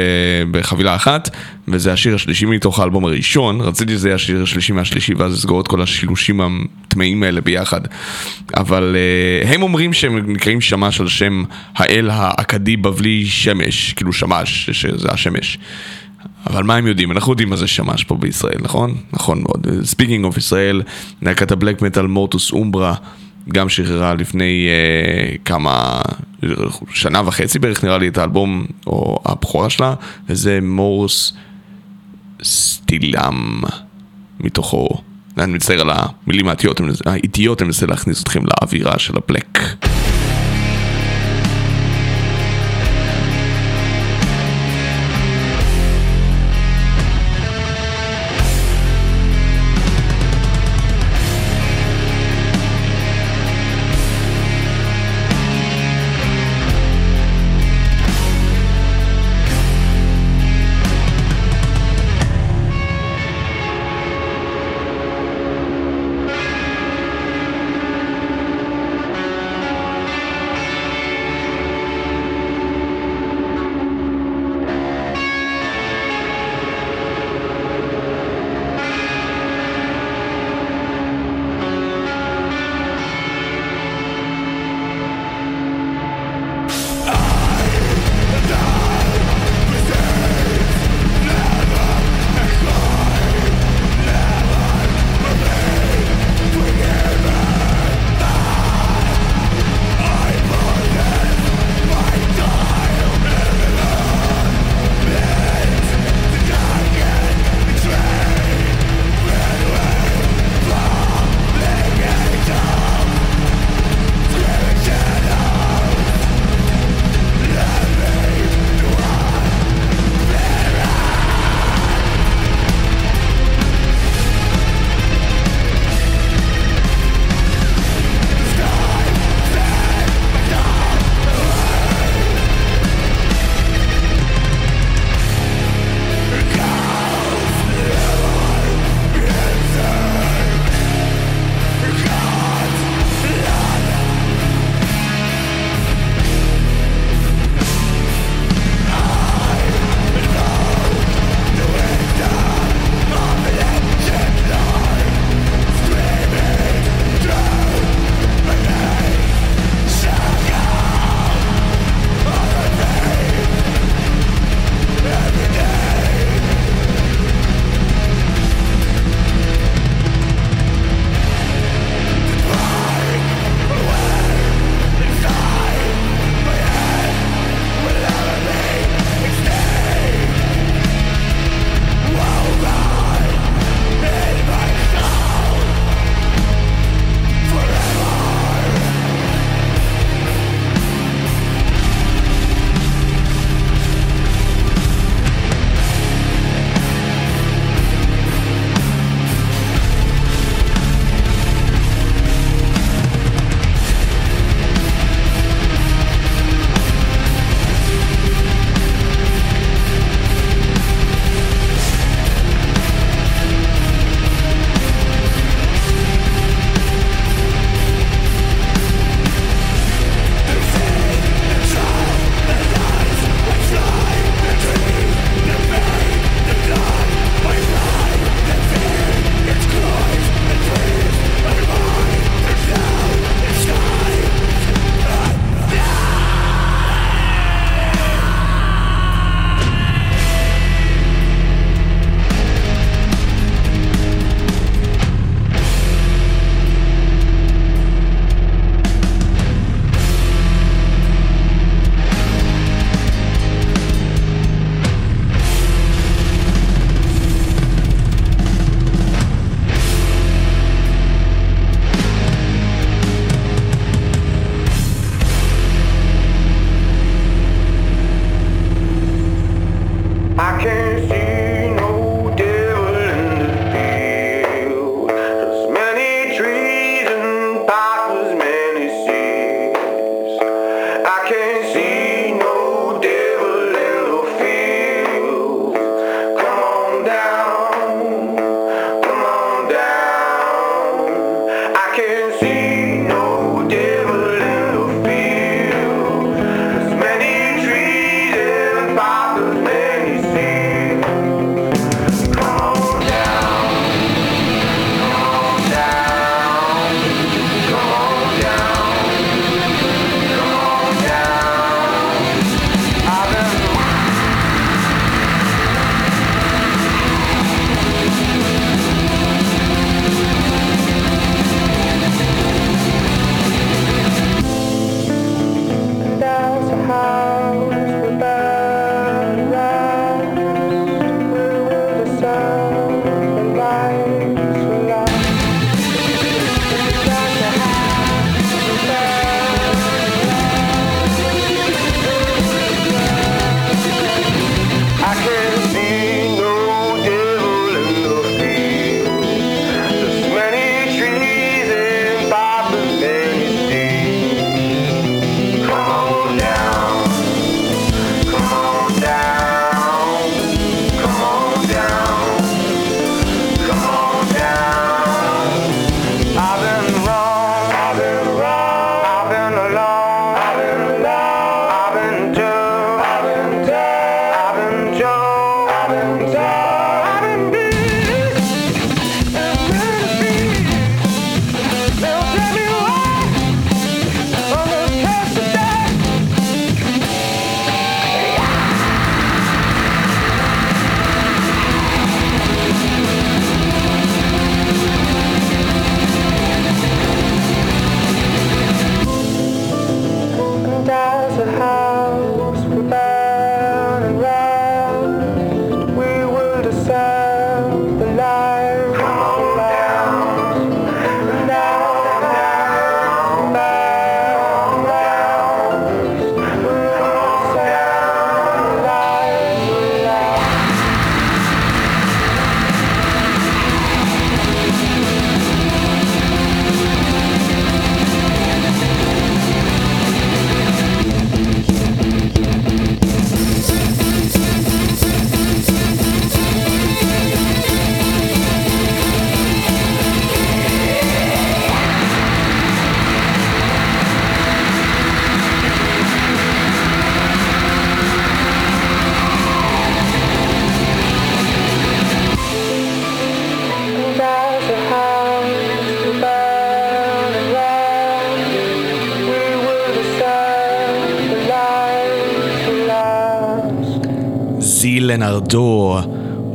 [0.50, 1.30] בחבילה אחת,
[1.68, 5.68] וזה השיר השלישי מתוך האלבום הראשון, רציתי שזה יהיה השיר השלישי מהשלישי ואז לסגור את
[5.68, 7.80] כל השילושים הטמאים האלה ביחד.
[8.56, 11.44] אבל אה, הם אומרים שהם נקראים שמש על שם
[11.76, 15.58] האל האכדי בבלי שמש, כאילו שמש, שזה השמש.
[16.46, 17.12] אבל מה הם יודעים?
[17.12, 18.94] אנחנו יודעים מה זה שמש פה בישראל, נכון?
[19.12, 19.66] נכון מאוד.
[19.82, 20.82] Speaking of ישראל,
[21.22, 22.94] להקת ה black metal Mortuus Umbra,
[23.48, 26.00] גם שחררה לפני uh, כמה,
[26.90, 29.94] שנה וחצי בערך נראה לי את האלבום, או הבכורה שלה,
[30.28, 31.32] וזה מורס
[32.42, 33.62] סטילם
[34.40, 34.88] מתוכו.
[35.38, 36.46] אני מצטער על המילים
[37.06, 39.58] האיטיות, אני מנסה להכניס אתכם לאווירה של ה black.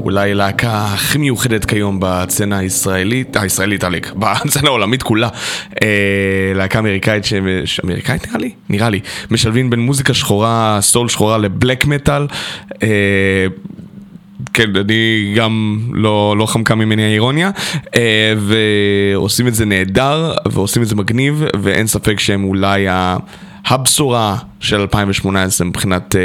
[0.10, 5.30] אולי להקה הכי מיוחדת כיום בצנה הישראלית, הישראלית עליק, בצנה העולמית כולה.
[5.84, 7.34] אה, להקה אמריקאית, ש...
[7.86, 8.52] אמריקאית נראה לי?
[8.69, 8.99] נראה לי.
[9.31, 12.27] משלבים בין מוזיקה שחורה, סול שחורה לבלק מטאל.
[12.84, 12.88] אה,
[14.53, 17.52] כן, אני גם לא, לא חמקה ממני האירוניה,
[17.95, 22.88] אה, ועושים את זה נהדר, ועושים את זה מגניב, ואין ספק שהם אולי
[23.65, 26.22] הבשורה של 2018 מבחינת אה,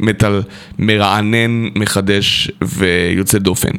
[0.00, 0.42] מטאל
[0.78, 3.72] מרענן, מחדש ויוצא דופן.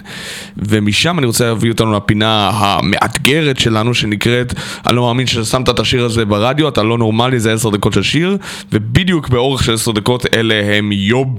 [0.57, 4.53] ומשם אני רוצה להביא אותנו לפינה המאתגרת שלנו שנקראת
[4.87, 8.03] אני לא מאמין ששמת את השיר הזה ברדיו, אתה לא נורמלי, זה 10 דקות של
[8.03, 8.37] שיר,
[8.73, 11.35] ובדיוק באורך של 10 דקות אלה הם יוב.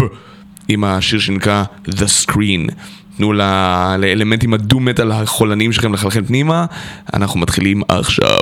[0.68, 2.72] עם השיר שנקרא The Screen.
[3.16, 6.66] תנו לאלמנטים הדו-מטאל החולניים שלכם לחלחל פנימה,
[7.14, 8.38] אנחנו מתחילים עכשיו.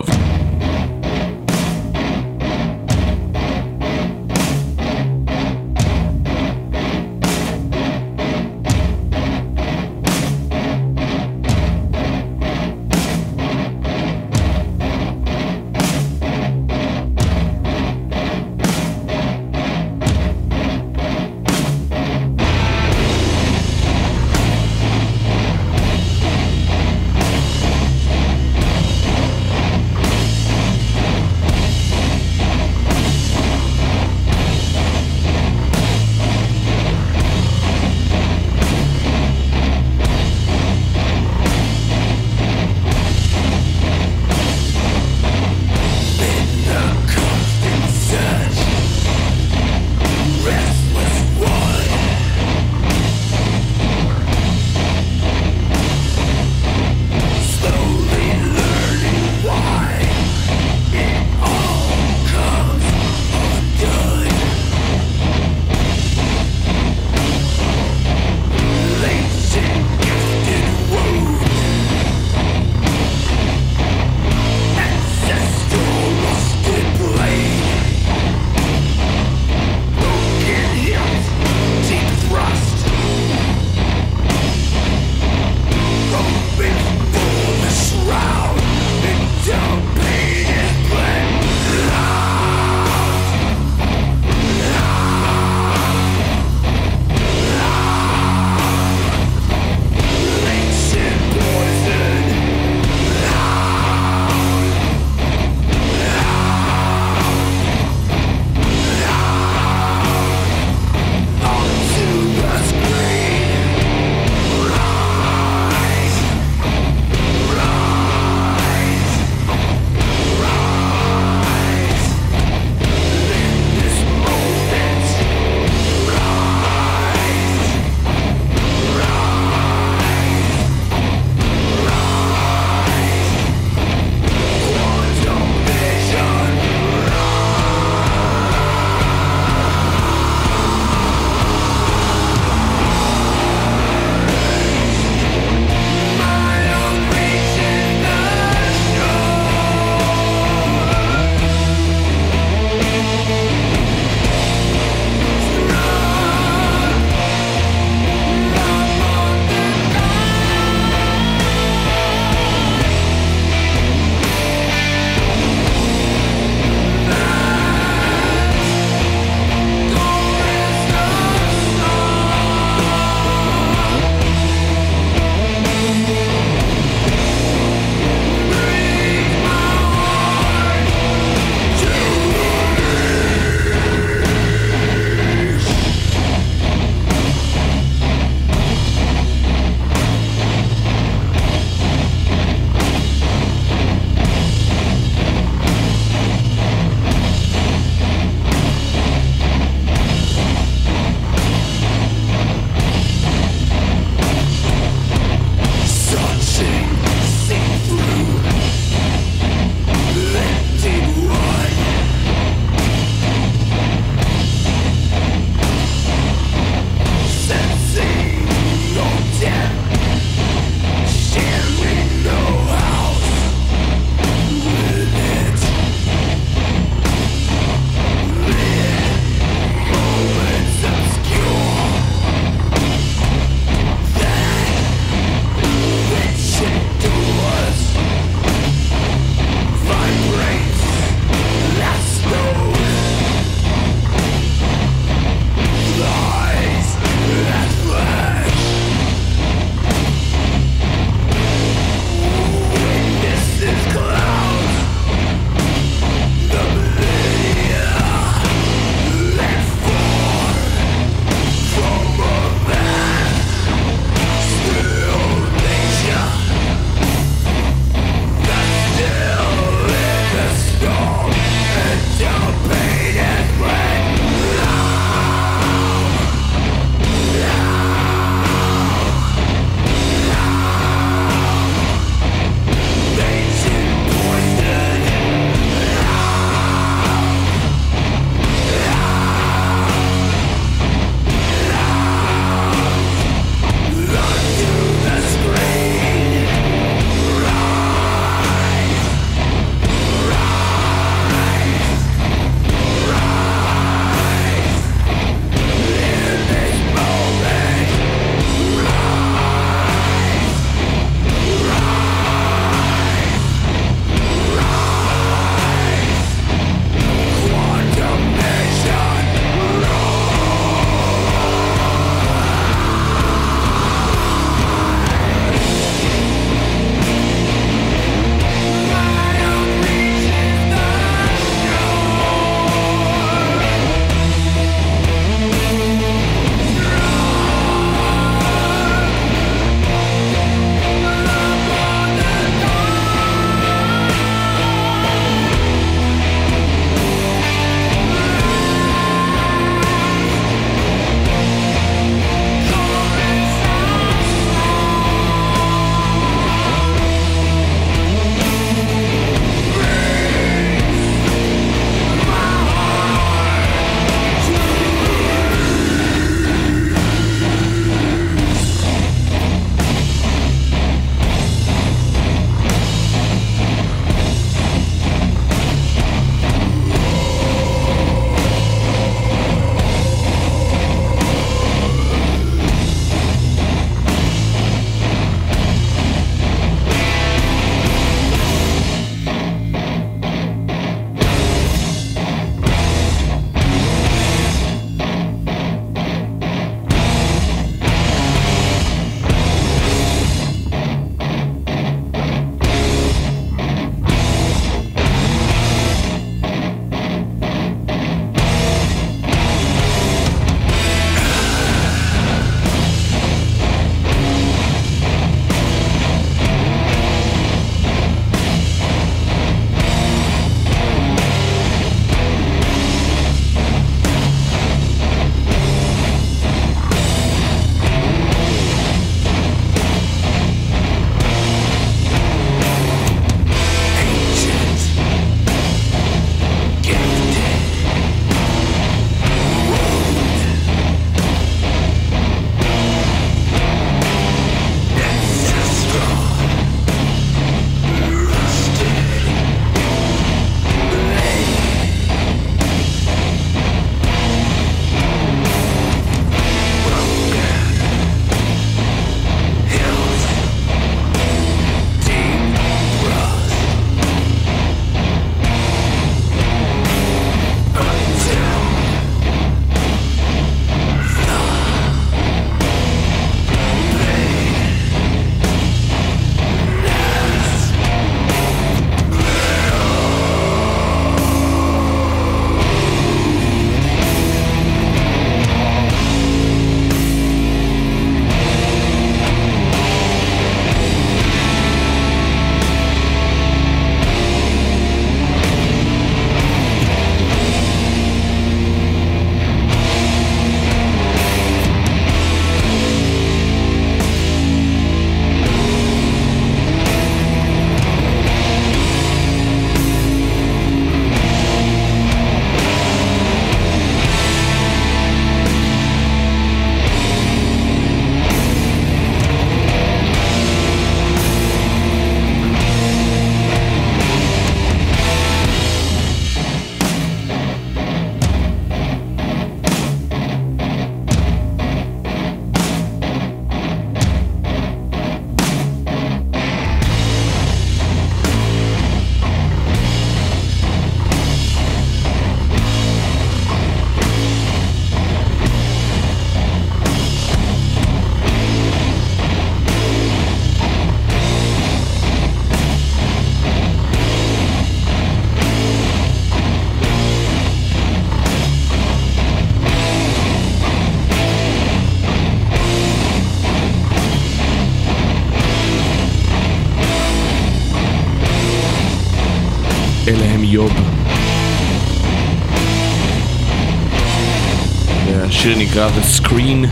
[575.79, 576.67] השיר נקרא The Screen.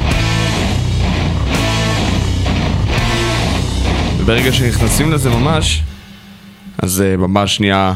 [4.19, 5.83] וברגע שנכנסים לזה ממש,
[6.79, 7.95] אז זה ממש נהיה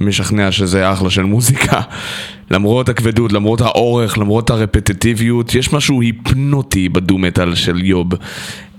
[0.00, 1.80] משכנע שזה אחלה של מוזיקה.
[2.50, 8.08] למרות הכבדות, למרות האורך, למרות הרפטטיביות, יש משהו היפנוטי ב doom metal של YOB.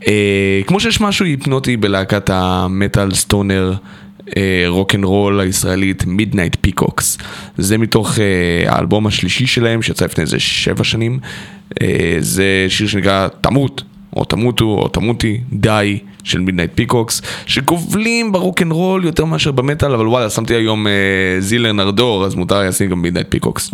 [0.08, 3.74] אה, כמו שיש משהו היפנוטי בלהקת המטאל stoner
[4.68, 7.18] rock and roll הישראלית Midnight Peacocks.
[7.58, 11.20] זה מתוך אה, האלבום השלישי שלהם שיצא לפני איזה שבע שנים.
[11.82, 13.84] אה, זה שיר שנקרא תמות,
[14.16, 19.52] או תמותו, או תמותי, די, של Midnight Peacocks, שגובלים ב rock and roll יותר מאשר
[19.52, 20.92] במטאל, אבל וואלה, שמתי היום אה,
[21.40, 23.72] Zeal and Ardor, אז מותר לשים גם Midnight Peacocks.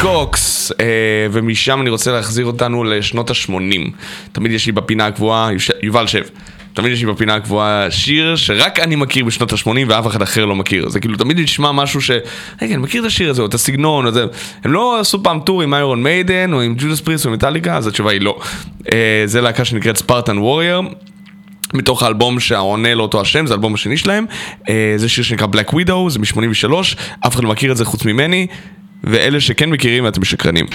[0.00, 0.86] Peacocks, אה,
[1.32, 3.90] ומשם אני רוצה להחזיר אותנו לשנות ה-80.
[4.32, 5.50] תמיד יש לי בפינה הקבועה,
[5.82, 6.22] יובל שב,
[6.74, 10.54] תמיד יש לי בפינה הקבועה שיר שרק אני מכיר בשנות ה-80 ואף אחד אחר לא
[10.54, 10.88] מכיר.
[10.88, 12.10] זה כאילו תמיד נשמע משהו ש...
[12.62, 14.24] רגע, אני מכיר את השיר הזה, או את הסגנון, או זה...
[14.64, 17.86] הם לא עשו פעם tour עם Iron Maiden, או עם Judas Priest או מטאליקה, אז
[17.86, 18.38] התשובה היא לא.
[18.92, 20.80] אה, זה להקה שנקראת Spartan Warrior.
[21.74, 24.26] מתוך האלבום שהעונה לאותו השם, זה האלבום השני שלהם.
[24.68, 26.72] אה, זה שיר שנקרא Black Widow, זה מ-83,
[27.26, 28.46] אף אחד לא מכיר את זה חוץ ממני,
[29.04, 30.66] ואלה שכן מכירים אתם משקרנים.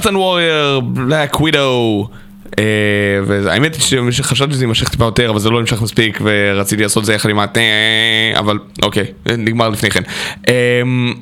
[0.00, 2.08] ספרטן וורייר, בלק ווידו.
[3.26, 7.14] והאמת היא שחשבתי שזה יימשך טיפה יותר, אבל זה לא נמשך מספיק, ורציתי לעשות זה
[7.14, 7.44] יחד עם ה...
[8.38, 10.02] אבל אוקיי, נגמר לפני כן.
[10.48, 11.14] אמ,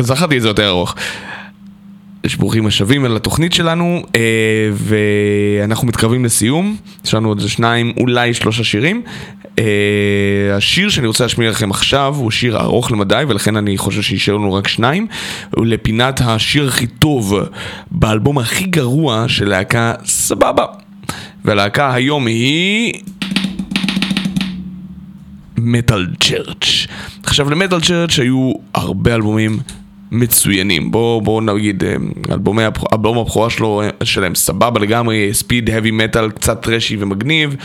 [0.00, 0.94] זכרתי את זה יותר ארוך.
[2.38, 4.20] ברוכים השבים אל התוכנית שלנו, אה,
[4.72, 6.76] ואנחנו מתקרבים לסיום.
[7.04, 9.02] יש לנו עוד שניים, אולי שלושה שירים.
[9.58, 9.64] אה,
[10.56, 14.54] השיר שאני רוצה להשמיע לכם עכשיו הוא שיר ארוך למדי, ולכן אני חושב שישאר לנו
[14.54, 15.06] רק שניים.
[15.56, 17.38] הוא לפינת השיר הכי טוב
[17.90, 20.64] באלבום הכי גרוע של להקה סבבה.
[21.44, 22.92] והלהקה היום היא...
[25.58, 26.86] Metal Church.
[27.22, 29.58] עכשיו ל Metal Church היו הרבה אלבומים
[30.12, 30.90] מצוינים.
[30.90, 31.94] בואו בוא נגיד, אה,
[32.30, 32.62] אלבומי,
[32.92, 37.56] אלבום הבכורה שלו, אה, שלהם סבבה לגמרי, speed, heavy metal, קצת ת'ראשי ומגניב.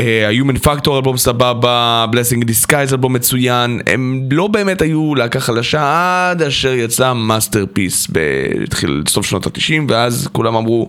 [0.00, 5.40] אה, ה-Human Factor אלבום סבבה, Blessing in Disguise אלבום מצוין, הם לא באמת היו להקה
[5.40, 10.88] חלשה עד אשר יצא Masterpeace בתחיל סוף שנות ה-90 ואז כולם אמרו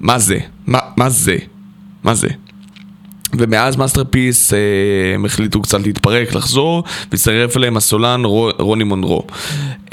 [0.00, 0.38] מה זה?
[0.66, 1.36] מה, מה זה?
[2.04, 2.28] מה זה?
[3.34, 4.58] ומאז Masterpeace אה,
[5.14, 9.22] הם החליטו קצת להתפרק, לחזור, והצטרף אליהם הסולן רו, רוני מונרו.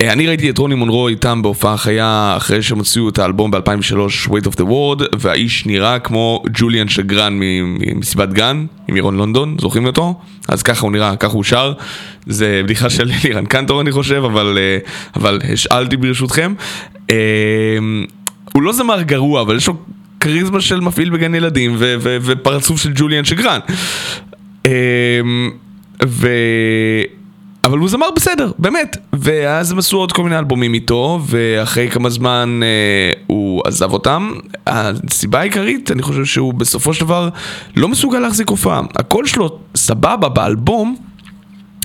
[0.02, 4.30] אה, אני ראיתי את רוני מונרו איתם בהופעה חיה אחרי שהם הוציאו את האלבום ב-2003,
[4.30, 9.86] Weight of the World, והאיש נראה כמו ג'וליאן שגרן ממסיבת גן, עם ירון לונדון, זוכרים
[9.86, 10.20] אותו?
[10.48, 11.74] אז ככה הוא נראה, ככה הוא שר.
[12.28, 14.78] זה בדיחה של לירן קנטור אני חושב, אבל, אה,
[15.16, 16.54] אבל השאלתי ברשותכם.
[18.54, 19.74] הוא לא זמר גרוע, אבל יש לו
[20.26, 23.60] כריזמה של מפעיל בגן ילדים ו- ו- ופרצוף של ג'וליאן שגרן.
[24.66, 24.72] אמ,
[26.06, 26.28] ו...
[27.64, 28.98] אבל הוא זמר בסדר, באמת.
[29.14, 34.32] ואז הם עשו עוד כל מיני אלבומים איתו, ואחרי כמה זמן אה, הוא עזב אותם.
[34.68, 37.30] הסיבה העיקרית, אני חושב שהוא בסופו של דבר
[37.76, 38.82] לא מסוגל להחזיק הופעה.
[38.96, 40.96] הקול שלו סבבה באלבום,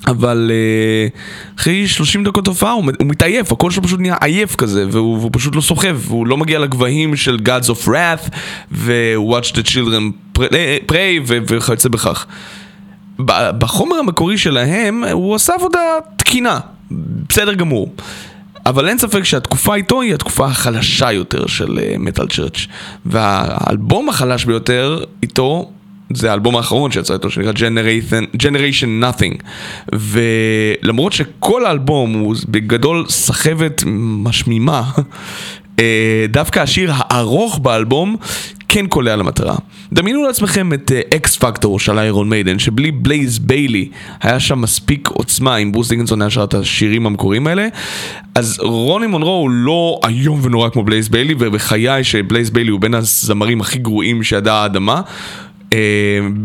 [0.07, 4.85] אבל uh, אחרי 30 דקות הופעה הוא, הוא מתעייף, הקול שלו פשוט נהיה עייף כזה,
[4.91, 8.29] והוא, והוא פשוט לא סוחב, והוא לא מגיע לגבהים של Gods of Wrath
[8.71, 12.25] ו-Watch the Children Pray, pray ו- וכיוצא בכך.
[13.57, 15.79] בחומר המקורי שלהם הוא עשה עבודה
[16.17, 16.59] תקינה,
[17.29, 17.95] בסדר גמור.
[18.65, 22.67] אבל אין ספק שהתקופה איתו היא התקופה החלשה יותר של מטאל צ'רץ'.
[23.05, 25.71] והאלבום החלש ביותר איתו
[26.15, 29.43] זה האלבום האחרון שיצא איתו שנקרא Generation, Generation Nothing.
[29.93, 33.83] ולמרות שכל האלבום הוא בגדול סחבת
[34.23, 34.83] משמימה
[35.79, 38.15] אה, דווקא השיר הארוך באלבום
[38.67, 39.55] כן קולע למטרה.
[39.93, 43.89] דמיינו לעצמכם את X Factor של Iron Maiden שבלי בלייז ביילי
[44.21, 47.67] היה שם מספיק עוצמה אם ברוס דיקנסון היה שר את השירים המקוריים האלה.
[48.35, 52.93] אז רוני מונרו הוא לא איום ונורא כמו בלייז ביילי ובחיי שבלייז ביילי הוא בין
[52.93, 54.93] הזמרים הכי גרועים שידעה האדמה.
[54.95, 55.01] אה,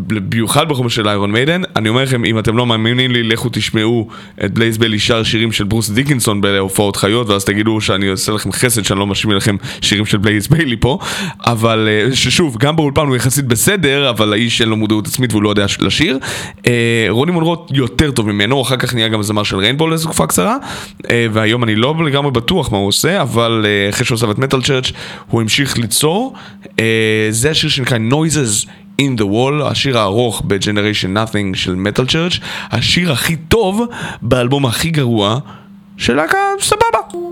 [0.06, 4.08] במיוחד בחומר של איירון מיידן, אני אומר לכם, אם אתם לא מאמינים לי, לכו תשמעו
[4.44, 8.52] את בלייז ביילי שר שירים של ברוס דיקנסון בהופעות חיות, ואז תגידו שאני עושה לכם
[8.52, 10.98] חסד שאני לא משמיע לכם שירים של בלייז ביילי פה,
[11.46, 15.42] אבל אה, ששוב, גם באולפן הוא יחסית בסדר, אבל האיש אין לו מודעות עצמית והוא
[15.42, 16.18] לא יודע לשיר.
[16.66, 20.26] אה, רוני מונרו יותר טוב ממנו, אחר כך נהיה גם זמר של ריינבול לאיזו תקופה
[20.26, 20.56] קצרה,
[21.10, 24.38] אה, והיום אני לא לגמרי בטוח מה הוא עושה, אבל אה, אחרי שהוא עזב את
[24.38, 24.92] מטאל צ'רץ'
[25.26, 26.34] הוא המשיך ליצור.
[26.80, 28.68] אה, זה השיר שנקרא Noises
[29.00, 32.38] In the Wall, השיר הארוך ב-Generation Nothing של מטאל צ'רץ',
[32.70, 33.82] השיר הכי טוב
[34.22, 35.38] באלבום הכי גרוע
[35.96, 37.25] של להקה סבבה.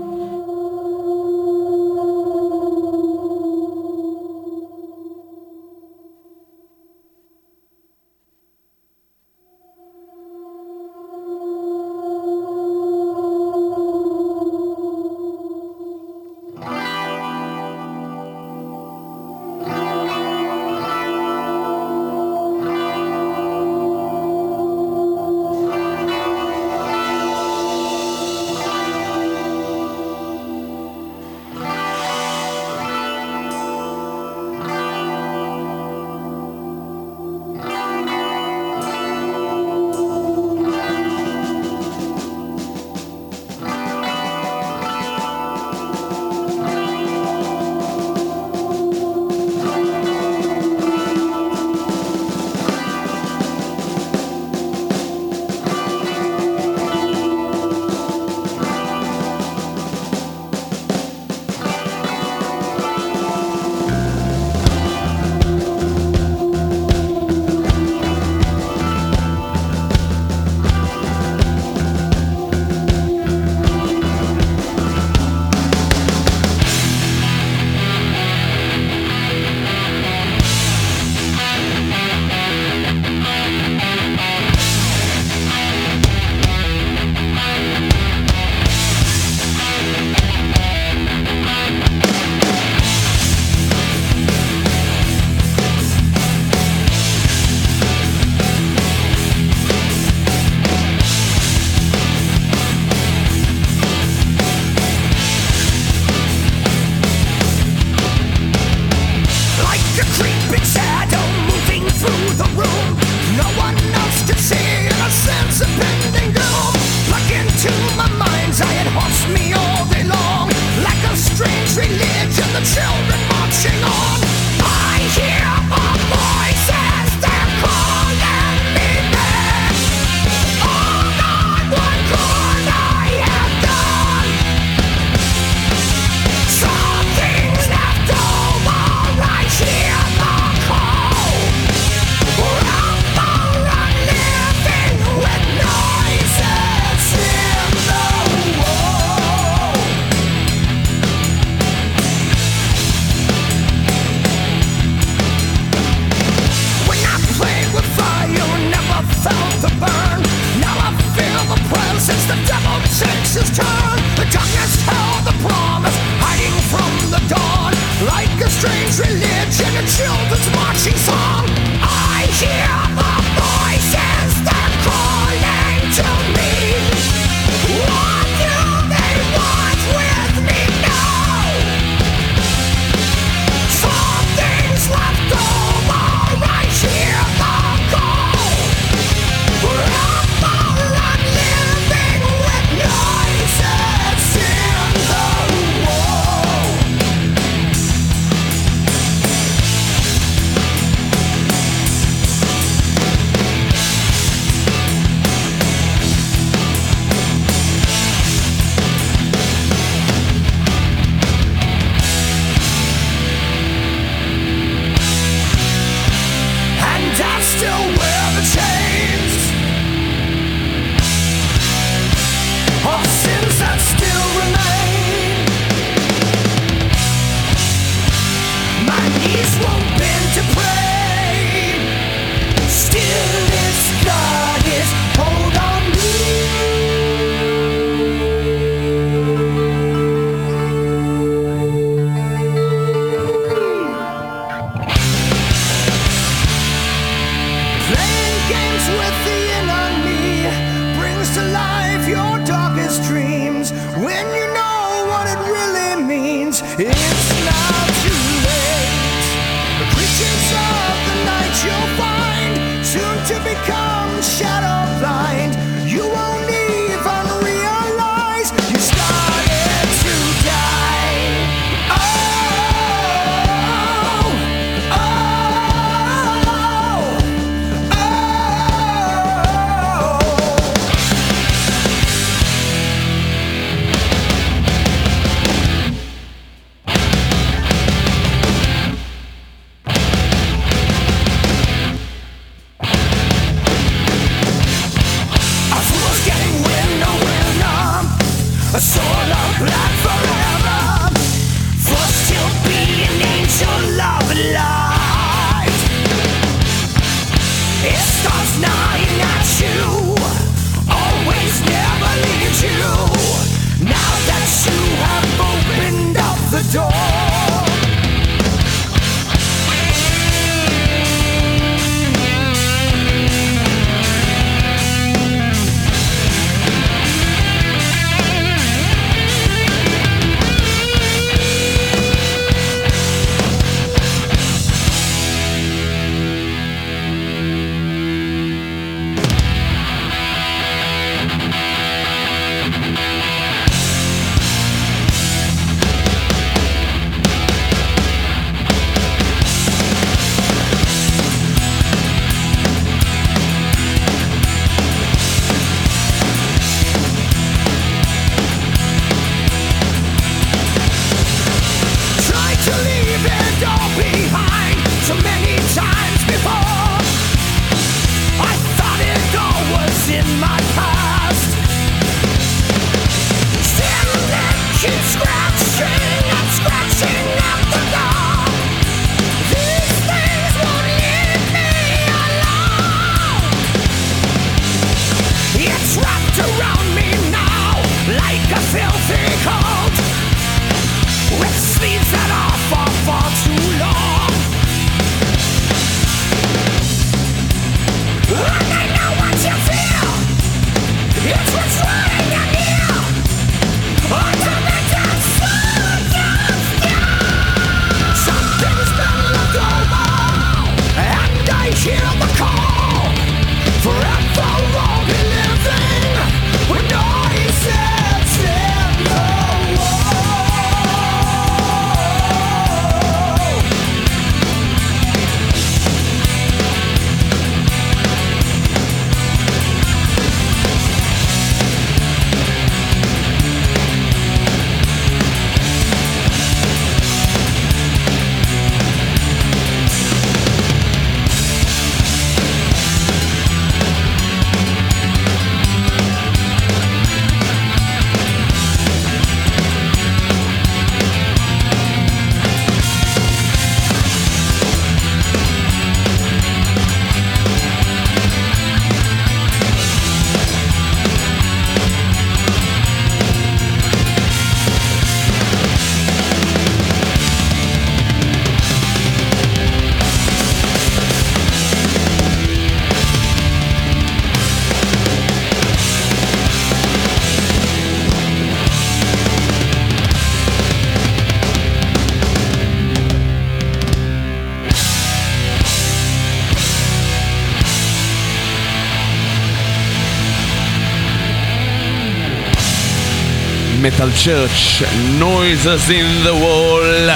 [494.15, 494.81] צ'רץ',
[495.19, 497.11] Noises in the Wall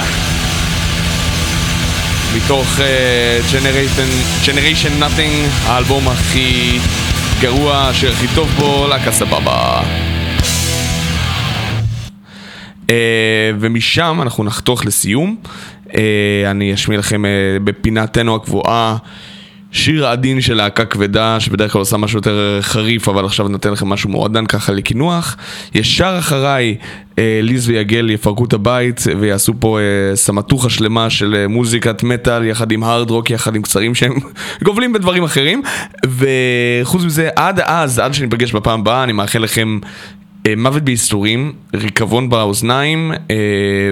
[2.36, 2.82] מתוך uh,
[3.52, 4.08] Generation,
[4.46, 6.78] Generation Nothing, האלבום הכי
[7.40, 9.80] גרוע, השיר הכי טוב בו, להקה סבבה.
[12.86, 12.90] Uh,
[13.60, 15.36] ומשם אנחנו נחתוך לסיום.
[15.88, 15.92] Uh,
[16.50, 18.96] אני אשמיע לכם uh, בפינתנו הקבועה
[19.80, 23.88] שיר עדין של להקה כבדה, שבדרך כלל עושה משהו יותר חריף, אבל עכשיו נותן לכם
[23.88, 25.36] משהו מועדן ככה לקינוח.
[25.74, 26.76] ישר אחריי,
[27.18, 32.44] אה, ליז ויגל יפרקו את הבית ויעשו פה אה, סמטוחה שלמה של אה, מוזיקת מטאל,
[32.44, 34.14] יחד עם הארד רוק, יחד עם קצרים שהם
[34.64, 35.62] גובלים בדברים אחרים.
[36.06, 39.78] וחוץ מזה, עד אז, עד שניפגש בפעם הבאה, אני מאחל לכם...
[40.46, 43.36] אה, מוות בייסורים, ריקבון באוזניים, אה,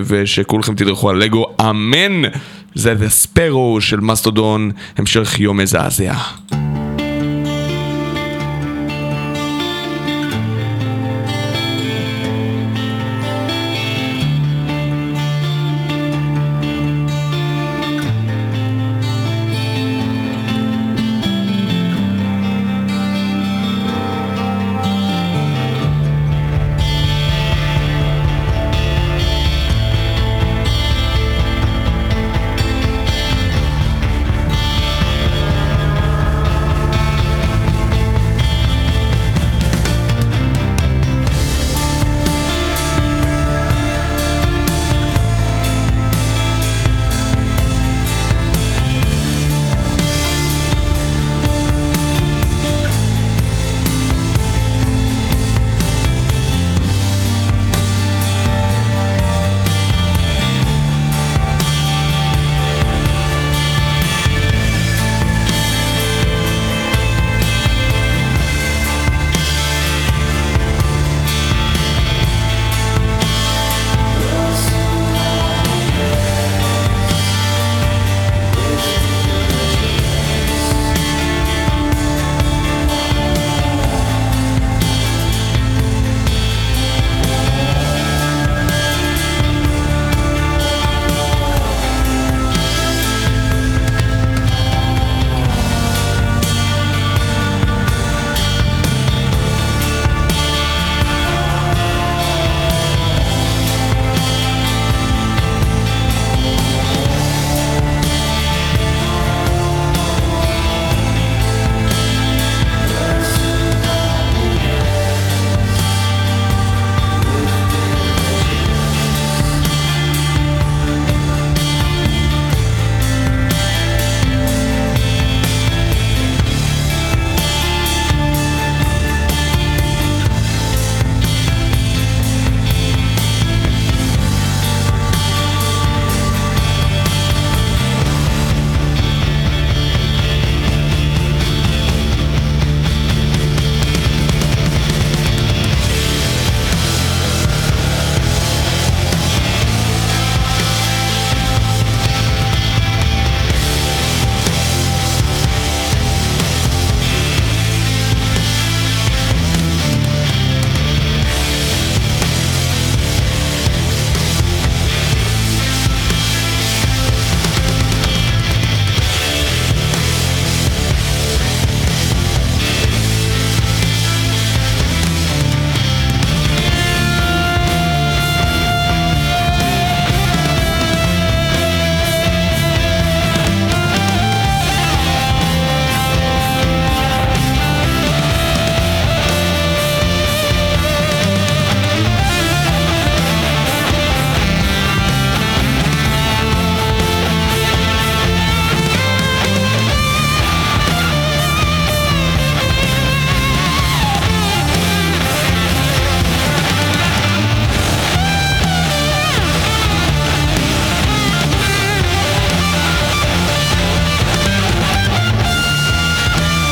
[0.04, 2.22] ושכולכם תדרכו על לגו, אמן!
[2.74, 6.14] זה The Sparrow של מסטודון, המשך יום מזעזע.